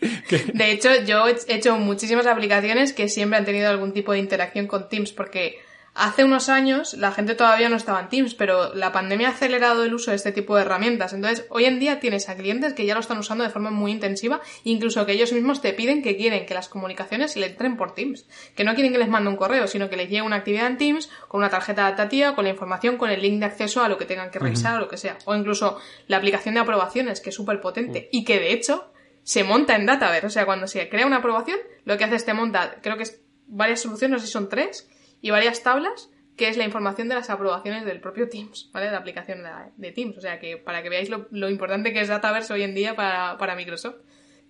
[0.54, 4.66] De hecho, yo he hecho muchísimas aplicaciones que siempre han tenido algún tipo de interacción
[4.66, 5.58] con Teams, porque
[5.98, 9.84] hace unos años la gente todavía no estaba en Teams, pero la pandemia ha acelerado
[9.84, 11.12] el uso de este tipo de herramientas.
[11.12, 13.90] Entonces, hoy en día tienes a clientes que ya lo están usando de forma muy
[13.90, 17.94] intensiva, incluso que ellos mismos te piden que quieren que las comunicaciones le entren por
[17.94, 18.26] Teams.
[18.54, 20.78] Que no quieren que les mande un correo, sino que les llegue una actividad en
[20.78, 23.98] Teams con una tarjeta adaptativa, con la información, con el link de acceso a lo
[23.98, 25.18] que tengan que revisar o lo que sea.
[25.24, 28.92] O incluso la aplicación de aprobaciones, que es súper potente y que de hecho
[29.24, 30.26] se monta en Dataverse.
[30.26, 33.02] O sea, cuando se crea una aprobación, lo que hace es te monta, creo que
[33.02, 34.88] es varias soluciones, no sé si son tres,
[35.20, 38.86] y varias tablas, que es la información de las aprobaciones del propio Teams, ¿vale?
[38.86, 39.40] De la aplicación
[39.76, 40.16] de, Teams.
[40.16, 43.56] O sea, que para que veáis lo, importante que es Dataverse hoy en día para,
[43.56, 43.96] Microsoft,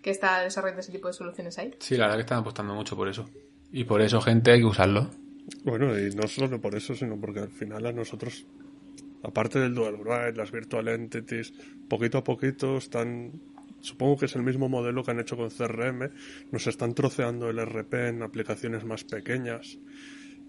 [0.02, 1.74] que está desarrollando ese tipo de soluciones ahí.
[1.78, 3.28] Sí, la verdad que están apostando mucho por eso.
[3.72, 5.10] Y por eso, gente, hay que usarlo.
[5.64, 8.46] Bueno, y no solo por eso, sino porque al final a nosotros,
[9.22, 9.98] aparte del dual
[10.36, 11.54] las virtual entities,
[11.88, 13.32] poquito a poquito están
[13.80, 16.10] supongo que es el mismo modelo que han hecho con CRM,
[16.50, 19.78] nos están troceando el RP en aplicaciones más pequeñas.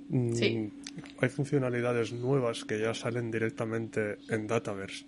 [0.09, 0.73] Mm, sí.
[1.21, 5.05] Hay funcionalidades nuevas que ya salen directamente en Dataverse.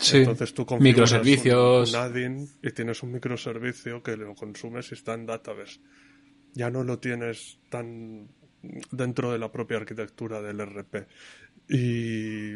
[0.00, 0.18] Sí.
[0.18, 1.92] Entonces tú microservicios.
[1.92, 5.80] Un, y tienes un microservicio que lo consumes y está en Dataverse.
[6.54, 8.28] Ya no lo tienes tan
[8.90, 11.06] dentro de la propia arquitectura del RP.
[11.68, 12.52] Y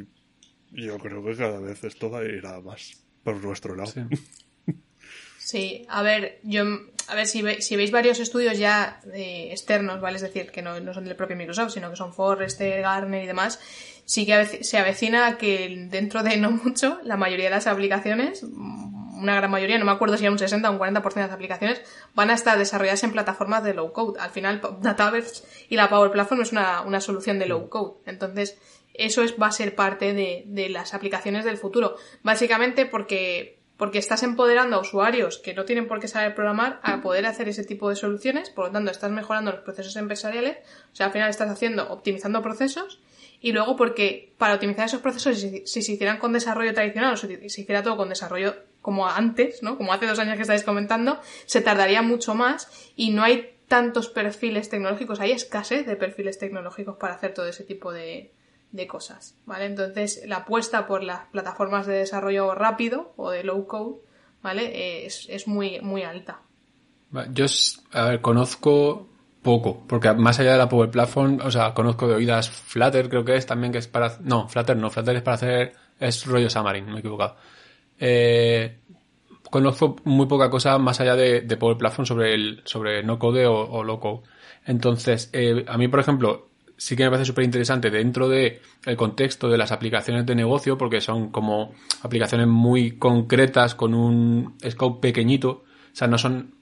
[0.72, 3.92] yo creo que cada vez esto va a ir a más por nuestro lado.
[3.92, 4.00] Sí.
[5.38, 6.64] Sí, a ver, yo,
[7.08, 10.16] a ver, si, si veis varios estudios ya eh, externos, ¿vale?
[10.16, 13.26] Es decir, que no, no, son del propio Microsoft, sino que son Forrester, Gartner y
[13.26, 13.60] demás,
[14.04, 19.36] sí que se avecina que dentro de no mucho, la mayoría de las aplicaciones, una
[19.36, 21.80] gran mayoría, no me acuerdo si era un 60 o un 40% de las aplicaciones,
[22.14, 24.20] van a estar desarrolladas en plataformas de low code.
[24.20, 27.94] Al final, Dataverse y la Power Platform es una, una solución de low code.
[28.06, 28.58] Entonces,
[28.94, 31.96] eso es, va a ser parte de, de las aplicaciones del futuro.
[32.22, 37.02] Básicamente porque porque estás empoderando a usuarios que no tienen por qué saber programar a
[37.02, 40.58] poder hacer ese tipo de soluciones, por lo tanto estás mejorando los procesos empresariales,
[40.92, 43.00] o sea, al final estás haciendo, optimizando procesos,
[43.40, 47.28] y luego porque para optimizar esos procesos, si, se hicieran con desarrollo tradicional o si
[47.48, 49.76] se hiciera todo con desarrollo como antes, ¿no?
[49.76, 52.68] Como hace dos años que estáis comentando, se tardaría mucho más.
[52.96, 57.64] Y no hay tantos perfiles tecnológicos, hay escasez de perfiles tecnológicos para hacer todo ese
[57.64, 58.30] tipo de,
[58.72, 59.66] de cosas, ¿vale?
[59.66, 64.00] Entonces, la apuesta por las plataformas de desarrollo rápido o de low code,
[64.42, 65.06] ¿vale?
[65.06, 66.40] Es, es muy, muy alta.
[67.32, 67.46] Yo,
[67.92, 69.08] a ver, conozco
[69.42, 73.24] poco, porque más allá de la Power Platform, o sea, conozco de oídas Flutter, creo
[73.24, 74.18] que es también que es para...
[74.20, 75.72] No, Flutter no, Flutter es para hacer...
[76.00, 77.36] es rollo Xamarin, me he equivocado.
[77.98, 78.80] Eh,
[79.50, 83.46] conozco muy poca cosa más allá de, de Power Platform sobre el sobre no code
[83.46, 84.22] o, o low code.
[84.66, 86.45] Entonces, eh, a mí, por ejemplo,
[86.76, 90.76] sí que me parece súper interesante dentro de el contexto de las aplicaciones de negocio,
[90.76, 91.72] porque son como
[92.02, 95.50] aplicaciones muy concretas con un scope pequeñito.
[95.50, 95.64] O
[95.96, 96.54] sea, no son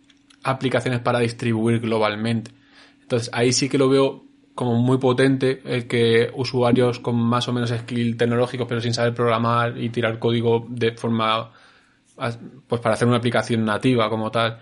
[0.43, 2.53] aplicaciones para distribuir globalmente.
[3.03, 7.53] Entonces, ahí sí que lo veo como muy potente el que usuarios con más o
[7.53, 11.51] menos skill tecnológicos pero sin saber programar y tirar código de forma
[12.69, 14.61] pues para hacer una aplicación nativa como tal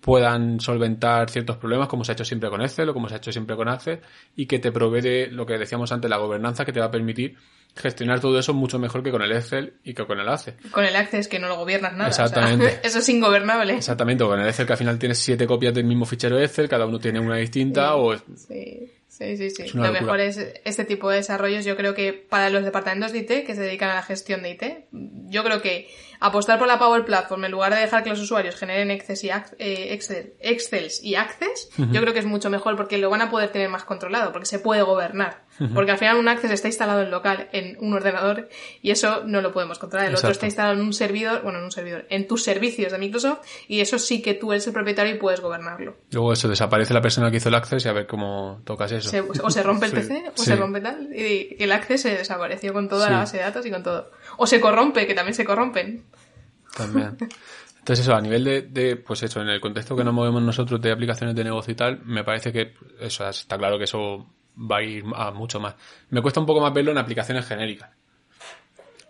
[0.00, 3.18] puedan solventar ciertos problemas como se ha hecho siempre con Excel o como se ha
[3.18, 4.00] hecho siempre con Access
[4.34, 6.90] y que te provee de lo que decíamos antes la gobernanza que te va a
[6.90, 7.36] permitir
[7.76, 10.54] gestionar todo eso mucho mejor que con el Excel y que con el Access.
[10.72, 12.08] Con el Access que no lo gobiernas nada.
[12.08, 12.66] Exactamente.
[12.66, 13.74] o sea, eso es ingobernable.
[13.76, 16.86] Exactamente, con el Excel que al final tienes siete copias del mismo fichero Excel, cada
[16.86, 19.50] uno tiene una distinta o Sí, sí, sí.
[19.50, 19.62] sí.
[19.74, 20.00] Lo locura.
[20.00, 21.64] mejor es este tipo de desarrollos.
[21.64, 24.50] Yo creo que para los departamentos de IT que se dedican a la gestión de
[24.50, 24.62] IT,
[25.28, 25.88] yo creo que
[26.20, 28.94] apostar por la Power Platform en lugar de dejar que los usuarios generen y
[29.58, 33.30] eh, Excel, Excels y Access, yo creo que es mucho mejor porque lo van a
[33.30, 35.44] poder tener más controlado, porque se puede gobernar.
[35.74, 38.48] Porque al final un Access está instalado en local, en un ordenador,
[38.80, 40.08] y eso no lo podemos controlar.
[40.08, 42.98] El otro está instalado en un servidor, bueno, en un servidor, en tus servicios de
[42.98, 45.96] Microsoft, y eso sí que tú eres el propietario y puedes gobernarlo.
[46.12, 49.10] luego eso desaparece la persona que hizo el Access y a ver cómo tocas eso.
[49.10, 50.44] Se- o se rompe el PC, o Sí.
[50.46, 53.12] se rompe tal, y, y el Access se desapareció con toda Sí.
[53.12, 54.10] la base de datos y con todo.
[54.42, 56.02] O se corrompe, que también se corrompen.
[56.74, 57.14] También.
[57.78, 60.80] Entonces eso, a nivel de, de, pues eso, en el contexto que nos movemos nosotros
[60.80, 64.26] de aplicaciones de negocio y tal, me parece que eso está claro que eso
[64.56, 65.74] va a ir a mucho más.
[66.08, 67.90] Me cuesta un poco más verlo en aplicaciones genéricas.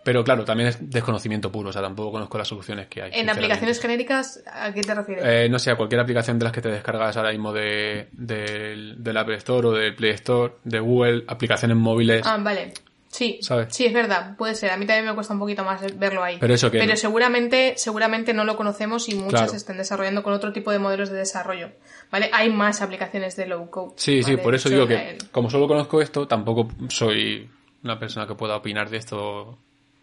[0.03, 3.11] Pero claro, también es desconocimiento puro, o sea, tampoco conozco las soluciones que hay.
[3.13, 5.23] En aplicaciones genéricas, ¿a qué te refieres?
[5.25, 9.01] Eh, no sé, a cualquier aplicación de las que te descargas ahora mismo de, del,
[9.01, 12.23] del App Store o del Play Store, de Google, aplicaciones móviles.
[12.25, 12.73] Ah, vale.
[13.11, 13.75] Sí, ¿Sabes?
[13.75, 14.71] sí, es verdad, puede ser.
[14.71, 16.37] A mí también me cuesta un poquito más verlo ahí.
[16.39, 19.53] Pero eso que- Pero seguramente, seguramente no lo conocemos y muchas Claro.
[19.57, 21.71] están desarrollando con otro tipo de modelos de desarrollo.
[22.09, 22.29] ¿Vale?
[22.33, 23.93] Hay más aplicaciones de low code.
[23.97, 27.49] Sí, sí, por eso digo que, el- como solo conozco esto, tampoco soy
[27.83, 29.57] una persona que pueda opinar de esto.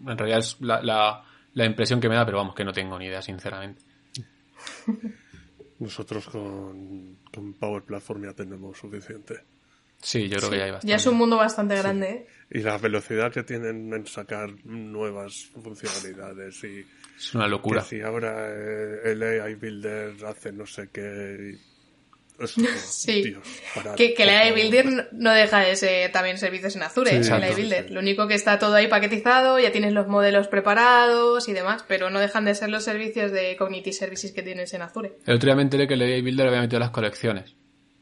[0.07, 2.99] En realidad es la, la, la impresión que me da, pero vamos, que no tengo
[2.99, 3.83] ni idea, sinceramente.
[5.79, 9.35] Nosotros con, con Power Platform ya tenemos suficiente.
[10.01, 10.91] Sí, yo creo que ya hay bastante.
[10.91, 12.27] Ya es un mundo bastante grande, ¿eh?
[12.51, 16.85] Y la velocidad que tienen en sacar nuevas funcionalidades y
[17.17, 17.83] Es una locura.
[17.83, 21.53] que si ahora eh, el AI Builder hace no sé qué...
[21.55, 21.69] y-
[22.47, 23.23] Sí.
[23.25, 23.43] Dios,
[23.97, 24.53] Que, que por la.
[24.53, 27.89] Builder no deja de ser también servicios en Azure, Sí, exacto, la AI sí, Builder.
[27.89, 27.95] sí.
[27.95, 32.11] Lo único que está todo ahí paquetizado, ya tienes los modelos preparados y demás, pero
[32.11, 35.15] no dejan de ser los servicios de Cognitive Services que tienes en Azure.
[35.27, 37.57] El otro día me enteré que el AI Builder había metido las colecciones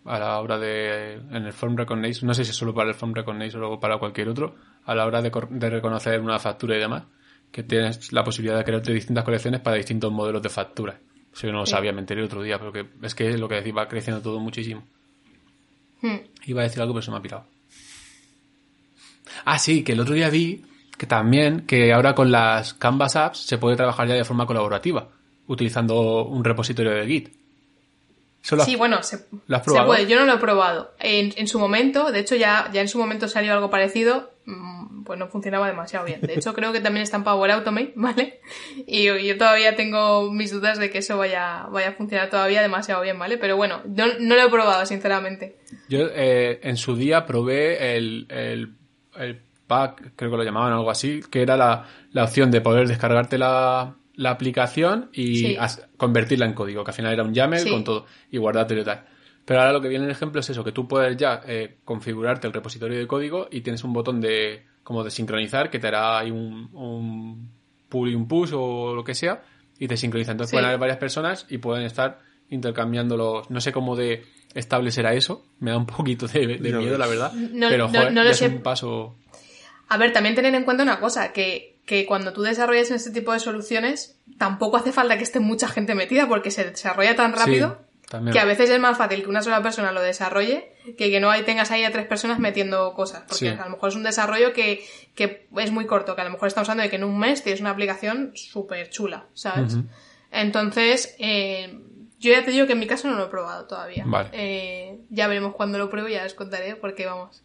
[0.07, 2.95] a la hora de, en el Form Recognition, no sé si es solo para el
[2.95, 4.55] Form Recognition o para cualquier otro,
[4.85, 5.31] a la hora de,
[5.71, 7.05] reconocer una factura y demás,
[7.51, 10.99] que tienes la posibilidad de crearte distintas colecciones para distintos modelos de factura.
[11.33, 11.73] Eso yo no lo Sí.
[11.73, 13.89] sabía, me enteré el otro día, pero que es que es lo que decía, va
[13.89, 14.85] creciendo todo muchísimo.
[16.03, 16.17] Hmm.
[16.47, 17.45] Iba a decir algo, pero se me ha pirado.
[19.45, 20.65] Ah, sí, que el otro día vi
[20.97, 25.09] que también, que ahora con las Canvas Apps se puede trabajar ya de forma colaborativa,
[25.47, 27.29] utilizando un repositorio de Git.
[28.65, 29.87] Sí, bueno, se, ¿Lo has se probado?
[29.89, 30.07] puede.
[30.07, 30.93] Yo no lo he probado.
[31.01, 35.03] En, en su momento, de hecho ya, ya en su momento salió algo parecido, mm,
[35.05, 36.21] pues no funcionaba demasiado bien.
[36.21, 38.41] De hecho creo que también está en Power Automate, ¿vale?
[38.87, 42.63] Y yo, yo todavía tengo mis dudas de que eso vaya, vaya a funcionar todavía
[42.63, 43.37] demasiado bien, ¿vale?
[43.39, 45.57] Pero bueno, no, no lo he probado, sinceramente.
[45.89, 48.75] Yo eh, en su día probé el, el,
[49.19, 52.87] el pack, creo que lo llamaban algo así, que era la, la opción de poder
[52.87, 55.57] descargarte la, la aplicación y Sí.
[55.97, 57.71] convertirla en código, que al final era un YAML Sí.
[57.71, 59.05] con todo y guardártelo y tal.
[59.45, 61.77] Pero ahora lo que viene en el ejemplo es eso, que tú puedes ya eh,
[61.85, 65.87] configurarte el repositorio de código y tienes un botón de como de sincronizar que te
[65.89, 67.51] hará ahí un, un
[67.89, 69.43] pull y un push o lo que sea
[69.79, 70.33] y te sincroniza.
[70.33, 70.55] Entonces Sí.
[70.55, 73.51] pueden haber varias personas y pueden estar intercambiando los...
[73.51, 77.33] No sé cómo de estable será eso, me da un poquito de, miedo la verdad,
[77.33, 79.17] No- pero joder, no lo ya es un paso...
[79.89, 83.33] A ver, también tener en cuenta una cosa, que, que cuando tú desarrollas este tipo
[83.33, 87.79] de soluciones, tampoco hace falta que esté mucha gente metida porque se desarrolla tan rápido
[87.79, 87.87] Sí,
[88.33, 91.29] que a veces es más fácil que una sola persona lo desarrolle que que no
[91.29, 93.23] hay, tengas ahí a tres personas metiendo cosas.
[93.23, 93.49] Porque Sí.
[93.49, 94.85] a lo mejor es un desarrollo que,
[95.17, 97.43] que es muy corto, que a lo mejor estamos hablando de que en un mes
[97.43, 99.77] tienes una aplicación súper chula, ¿sabes?
[100.31, 101.81] Entonces, eh,
[102.19, 104.05] yo ya te digo que en mi caso no lo he probado todavía.
[104.07, 104.31] Vale.
[104.33, 107.43] Eh, ya veremos cuando lo pruebe y ya les contaré porque vamos.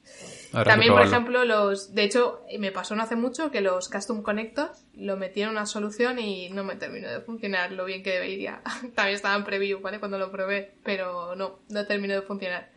[0.53, 1.95] Habrá También, por ejemplo, los.
[1.95, 5.65] De hecho, me pasó no hace mucho que los Custom Connectors lo metí en una
[5.65, 8.61] solución y no me terminó de funcionar lo bien que debería.
[8.95, 9.99] También estaba en preview, ¿vale?
[9.99, 12.69] Cuando lo probé, pero no, no terminó de funcionar.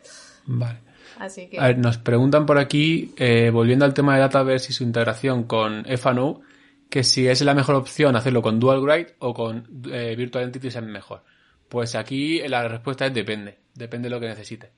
[0.47, 0.79] Vale.
[1.19, 1.59] Así que.
[1.59, 5.45] A ver, nos preguntan por aquí, eh, volviendo al tema de Dataverse y su integración
[5.45, 6.43] con FNO,
[6.89, 10.77] que si es la mejor opción hacerlo con Dual Write o con eh, Virtual Entities
[10.77, 11.23] es mejor.
[11.69, 14.71] Pues aquí la respuesta es depende, depende de lo que necesites.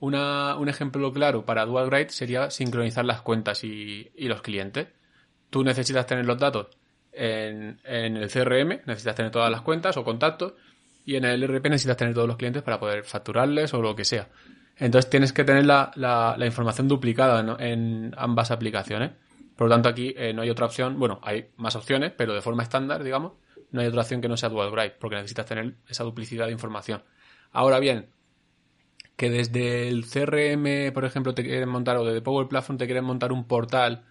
[0.00, 4.88] Una, un ejemplo claro para Dual Write sería sincronizar las cuentas y, los clientes.
[5.50, 6.68] Tú necesitas tener los datos
[7.12, 10.54] en, el CRM, necesitas tener todas las cuentas o contactos,
[11.04, 14.04] y en el RP necesitas tener todos los clientes para poder facturarles o lo que
[14.04, 14.28] sea.
[14.76, 19.12] Entonces tienes que tener la, información duplicada en ambas aplicaciones.
[19.60, 22.40] Por lo tanto, aquí eh, no hay otra opción, bueno, hay más opciones, pero de
[22.40, 23.32] forma estándar, digamos,
[23.72, 26.52] no hay otra opción que no sea Dual Write, porque necesitas tener esa duplicidad de
[26.52, 27.02] información.
[27.52, 28.08] Ahora bien,
[29.20, 33.04] que desde el CRM, por ejemplo, te quieren montar, o desde Power Platform te quieren
[33.04, 34.06] montar un portal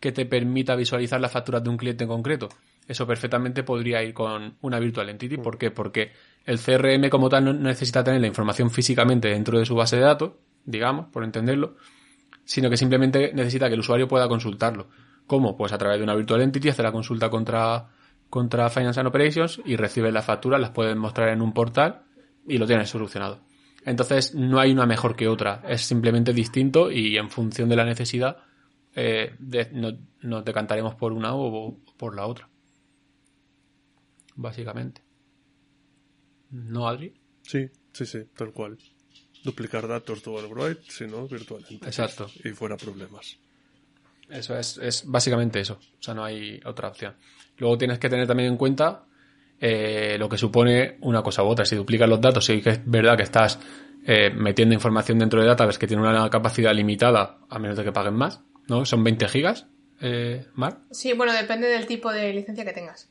[0.00, 2.48] que te permita visualizar las facturas de un cliente en concreto.
[2.88, 5.36] Eso perfectamente podría ir con una Virtual Entity.
[5.36, 5.70] ¿Por qué?
[5.70, 6.10] Porque
[6.44, 10.02] el CRM como tal no necesita tener la información físicamente dentro de su base de
[10.02, 10.32] datos,
[10.64, 11.76] digamos, por entenderlo,
[12.44, 14.88] sino que simplemente necesita que el usuario pueda consultarlo.
[15.28, 15.56] ¿Cómo?
[15.56, 17.86] Pues a través de una Virtual Entity hace la consulta contra,
[18.28, 22.02] contra Finance and Operations y recibe las facturas, las pueden mostrar en un portal
[22.48, 23.48] y lo tienes solucionado.
[23.84, 27.84] Entonces no hay una mejor que otra, es simplemente distinto y en función de la
[27.84, 28.36] necesidad
[28.94, 32.48] eh, de, no, nos decantaremos por una o por la otra.
[34.36, 35.02] Básicamente.
[36.50, 37.14] ¿No, Adri?
[37.42, 38.78] Sí, sí, sí, tal cual.
[39.44, 41.86] Duplicar datos dual write, si no, virtualmente.
[41.86, 42.30] Exacto.
[42.44, 43.38] Y fuera problemas.
[44.28, 45.74] Eso es, es básicamente eso.
[45.74, 47.16] O sea, no hay otra opción.
[47.58, 49.06] Luego tienes que tener también en cuenta
[49.60, 51.64] eh, lo que supone una cosa u otra.
[51.64, 53.58] Si duplicas los datos, sí que es verdad que estás
[54.06, 57.92] eh, metiendo información dentro de Database que tiene una capacidad limitada, a menos de que
[57.92, 58.84] paguen más, ¿no?
[58.86, 59.66] Son 20 gigas,
[60.00, 60.78] eh, Mar.
[60.90, 63.10] Sí, bueno, depende del tipo de licencia que tengas.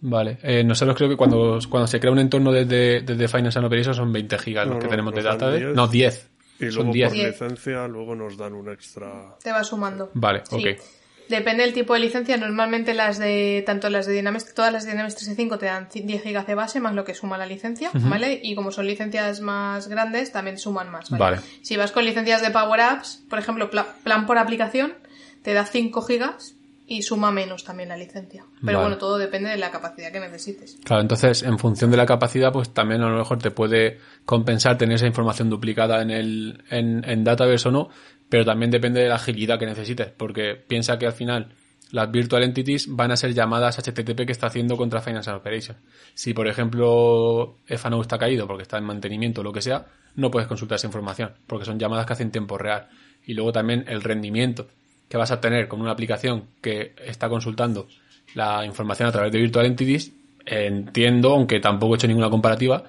[0.00, 0.38] Vale.
[0.44, 3.96] Eh, nosotros creo que cuando, cuando se crea un entorno desde, desde Finance and Operations
[3.96, 5.58] son 20 gigas No, los que no, tenemos de Database.
[5.64, 5.74] 10.
[5.74, 6.30] No, 10.
[6.60, 7.08] Y Son luego 10.
[7.08, 9.36] por licencia, luego nos dan un extra.
[9.42, 10.10] Te va sumando.
[10.14, 10.54] Vale, Sí.
[10.56, 10.80] ok.
[11.28, 12.36] Depende del tipo de licencia.
[12.36, 16.22] Normalmente las de, tanto las de Dynamics, todas las de Dynamics 365 te dan 10
[16.22, 18.40] gigas de base más lo que suma la licencia, ¿vale?
[18.42, 21.20] Y como son licencias más grandes, también suman más, ¿vale?
[21.22, 21.38] Vale.
[21.62, 24.94] Si vas con licencias de Power Apps, por ejemplo, pla- plan por aplicación,
[25.42, 26.54] te da 5 gigas
[26.90, 28.44] y suma menos también la licencia.
[28.64, 28.88] Pero Vale.
[28.88, 30.78] bueno, todo depende de la capacidad que necesites.
[30.84, 34.78] Claro, entonces, en función de la capacidad, pues también a lo mejor te puede compensar
[34.78, 37.90] tener esa información duplicada en el, en, en Database o no,
[38.28, 41.48] pero también depende de la agilidad que necesites, porque piensa que al final
[41.90, 45.78] las virtual entities van a ser llamadas HTTP que está haciendo contra Finance and Operations.
[46.14, 50.30] Si, por ejemplo, FANO está caído porque está en mantenimiento o lo que sea, no
[50.30, 52.88] puedes consultar esa información, porque son llamadas que hacen tiempo real.
[53.24, 54.68] Y luego también el rendimiento
[55.08, 57.88] que vas a tener con una aplicación que está consultando
[58.34, 60.12] la información a través de Virtual Entities,
[60.44, 62.84] entiendo, aunque tampoco he hecho ninguna comparativa,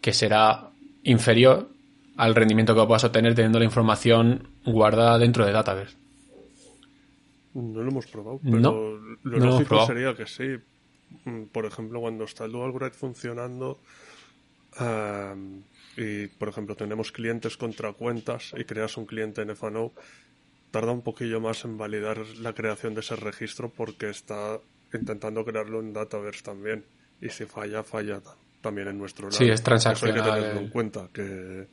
[0.00, 0.70] que será
[1.02, 1.68] inferior
[2.16, 5.96] al rendimiento que a obtener teniendo la información guardada dentro de Database.
[7.54, 8.72] No lo hemos probado, pero No,
[9.24, 10.56] lo no lógico sería que sí.
[11.24, 13.78] Mm, Por ejemplo, cuando está el dual write funcionando
[15.96, 19.92] y, por ejemplo, tenemos clientes contra cuentas y creas un cliente en FANO,
[20.70, 24.60] tarda un poquillo más en validar la creación de ese registro porque está
[24.92, 26.84] intentando crearlo en Dataverse también.
[27.20, 29.38] Y si falla, falla ta- también en nuestro lado.
[29.38, 31.66] Sí, es Eso hay transaccional, que tenerlo en cuenta, que,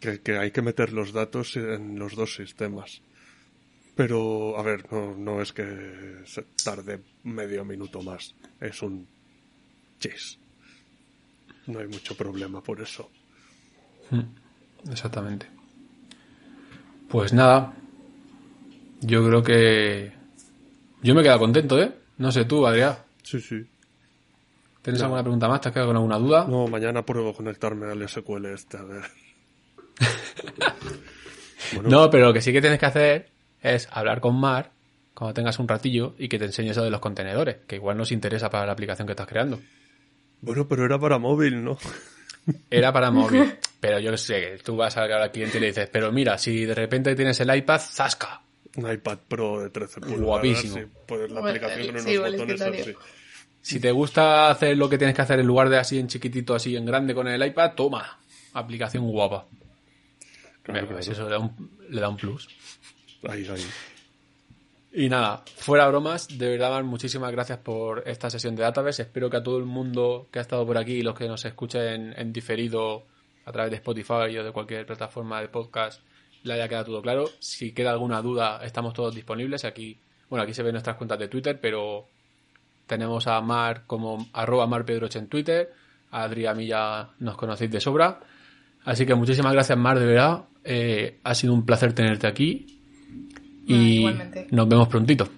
[0.00, 3.02] que, que hay que meter los datos en los dos sistemas.
[3.94, 8.34] Pero, a ver, no, no es que se tarde medio minuto más.
[8.60, 9.06] Es un
[9.98, 10.38] chis.
[11.66, 13.10] No hay mucho problema por eso.
[14.90, 15.46] Exactamente.
[17.08, 17.74] Pues nada.
[19.00, 20.12] Yo creo que.
[21.02, 21.92] Yo me he quedado contento, ¿eh?
[22.18, 22.96] No sé tú, Adrián.
[23.22, 23.66] Sí, sí.
[24.82, 25.06] ¿Tienes No.
[25.06, 25.60] alguna pregunta más?
[25.60, 26.46] ¿Te has quedado con alguna duda?
[26.48, 29.02] No, mañana pruebo conectarme al SQL este, a ver.
[31.74, 33.28] Bueno, No, pero lo que sí que tienes que hacer
[33.62, 34.72] es hablar con Mar
[35.14, 38.12] cuando tengas un ratillo y que te enseñe eso de los contenedores, que igual nos
[38.12, 39.60] interesa para la aplicación que estás creando.
[40.40, 41.78] bueno, pero era para móvil, ¿no?
[42.70, 46.10] Era para móvil, pero yo sé, tú vas a al cliente y le dices, pero
[46.10, 48.40] mira, si de repente tienes el iPad, ¡zasca!
[48.76, 50.20] Un iPad Pro de 13 pulgadas.
[50.22, 50.74] Guapísimo.
[50.76, 52.94] Sí, la Bueno, aplicación con unos sí, botones así.
[53.62, 56.54] Si te gusta hacer lo que tienes que hacer en lugar de así en chiquitito,
[56.54, 58.20] así en grande con el iPad, toma,
[58.54, 59.46] aplicación guapa.
[60.62, 61.12] Claro, Pues claro.
[61.12, 62.48] eso le da, un, le da un plus.
[63.28, 63.64] Ahí, ahí.
[64.92, 69.02] Y nada, fuera bromas, de verdad, Mar, muchísimas gracias por esta sesión de Database.
[69.02, 71.44] Espero que a todo el mundo que ha estado por aquí y los que nos
[71.44, 73.04] escuchen en diferido
[73.44, 76.02] a través de Spotify o de cualquier plataforma de podcast
[76.42, 77.30] le haya quedado todo claro.
[77.38, 79.64] Si queda alguna duda, estamos todos disponibles.
[79.64, 79.96] Aquí,
[80.28, 82.08] bueno, aquí se ven nuestras cuentas de Twitter, pero
[82.86, 85.72] tenemos a Mar como arroba marpedroche en Twitter.
[86.10, 88.18] A Adri, a mí ya nos conocéis de sobra.
[88.84, 90.44] Así que muchísimas gracias, Mar, de verdad.
[90.64, 92.66] Eh, ha sido un placer tenerte aquí.
[93.38, 94.46] Ah, Y igualmente.
[94.50, 95.28] nos vemos prontito.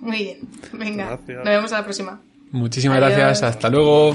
[0.00, 0.38] Muy bien.
[0.72, 1.36] Venga, Gracias.
[1.38, 2.20] nos vemos a la próxima.
[2.52, 3.18] Muchísimas Adiós.
[3.18, 3.42] gracias.
[3.42, 4.14] Hasta luego.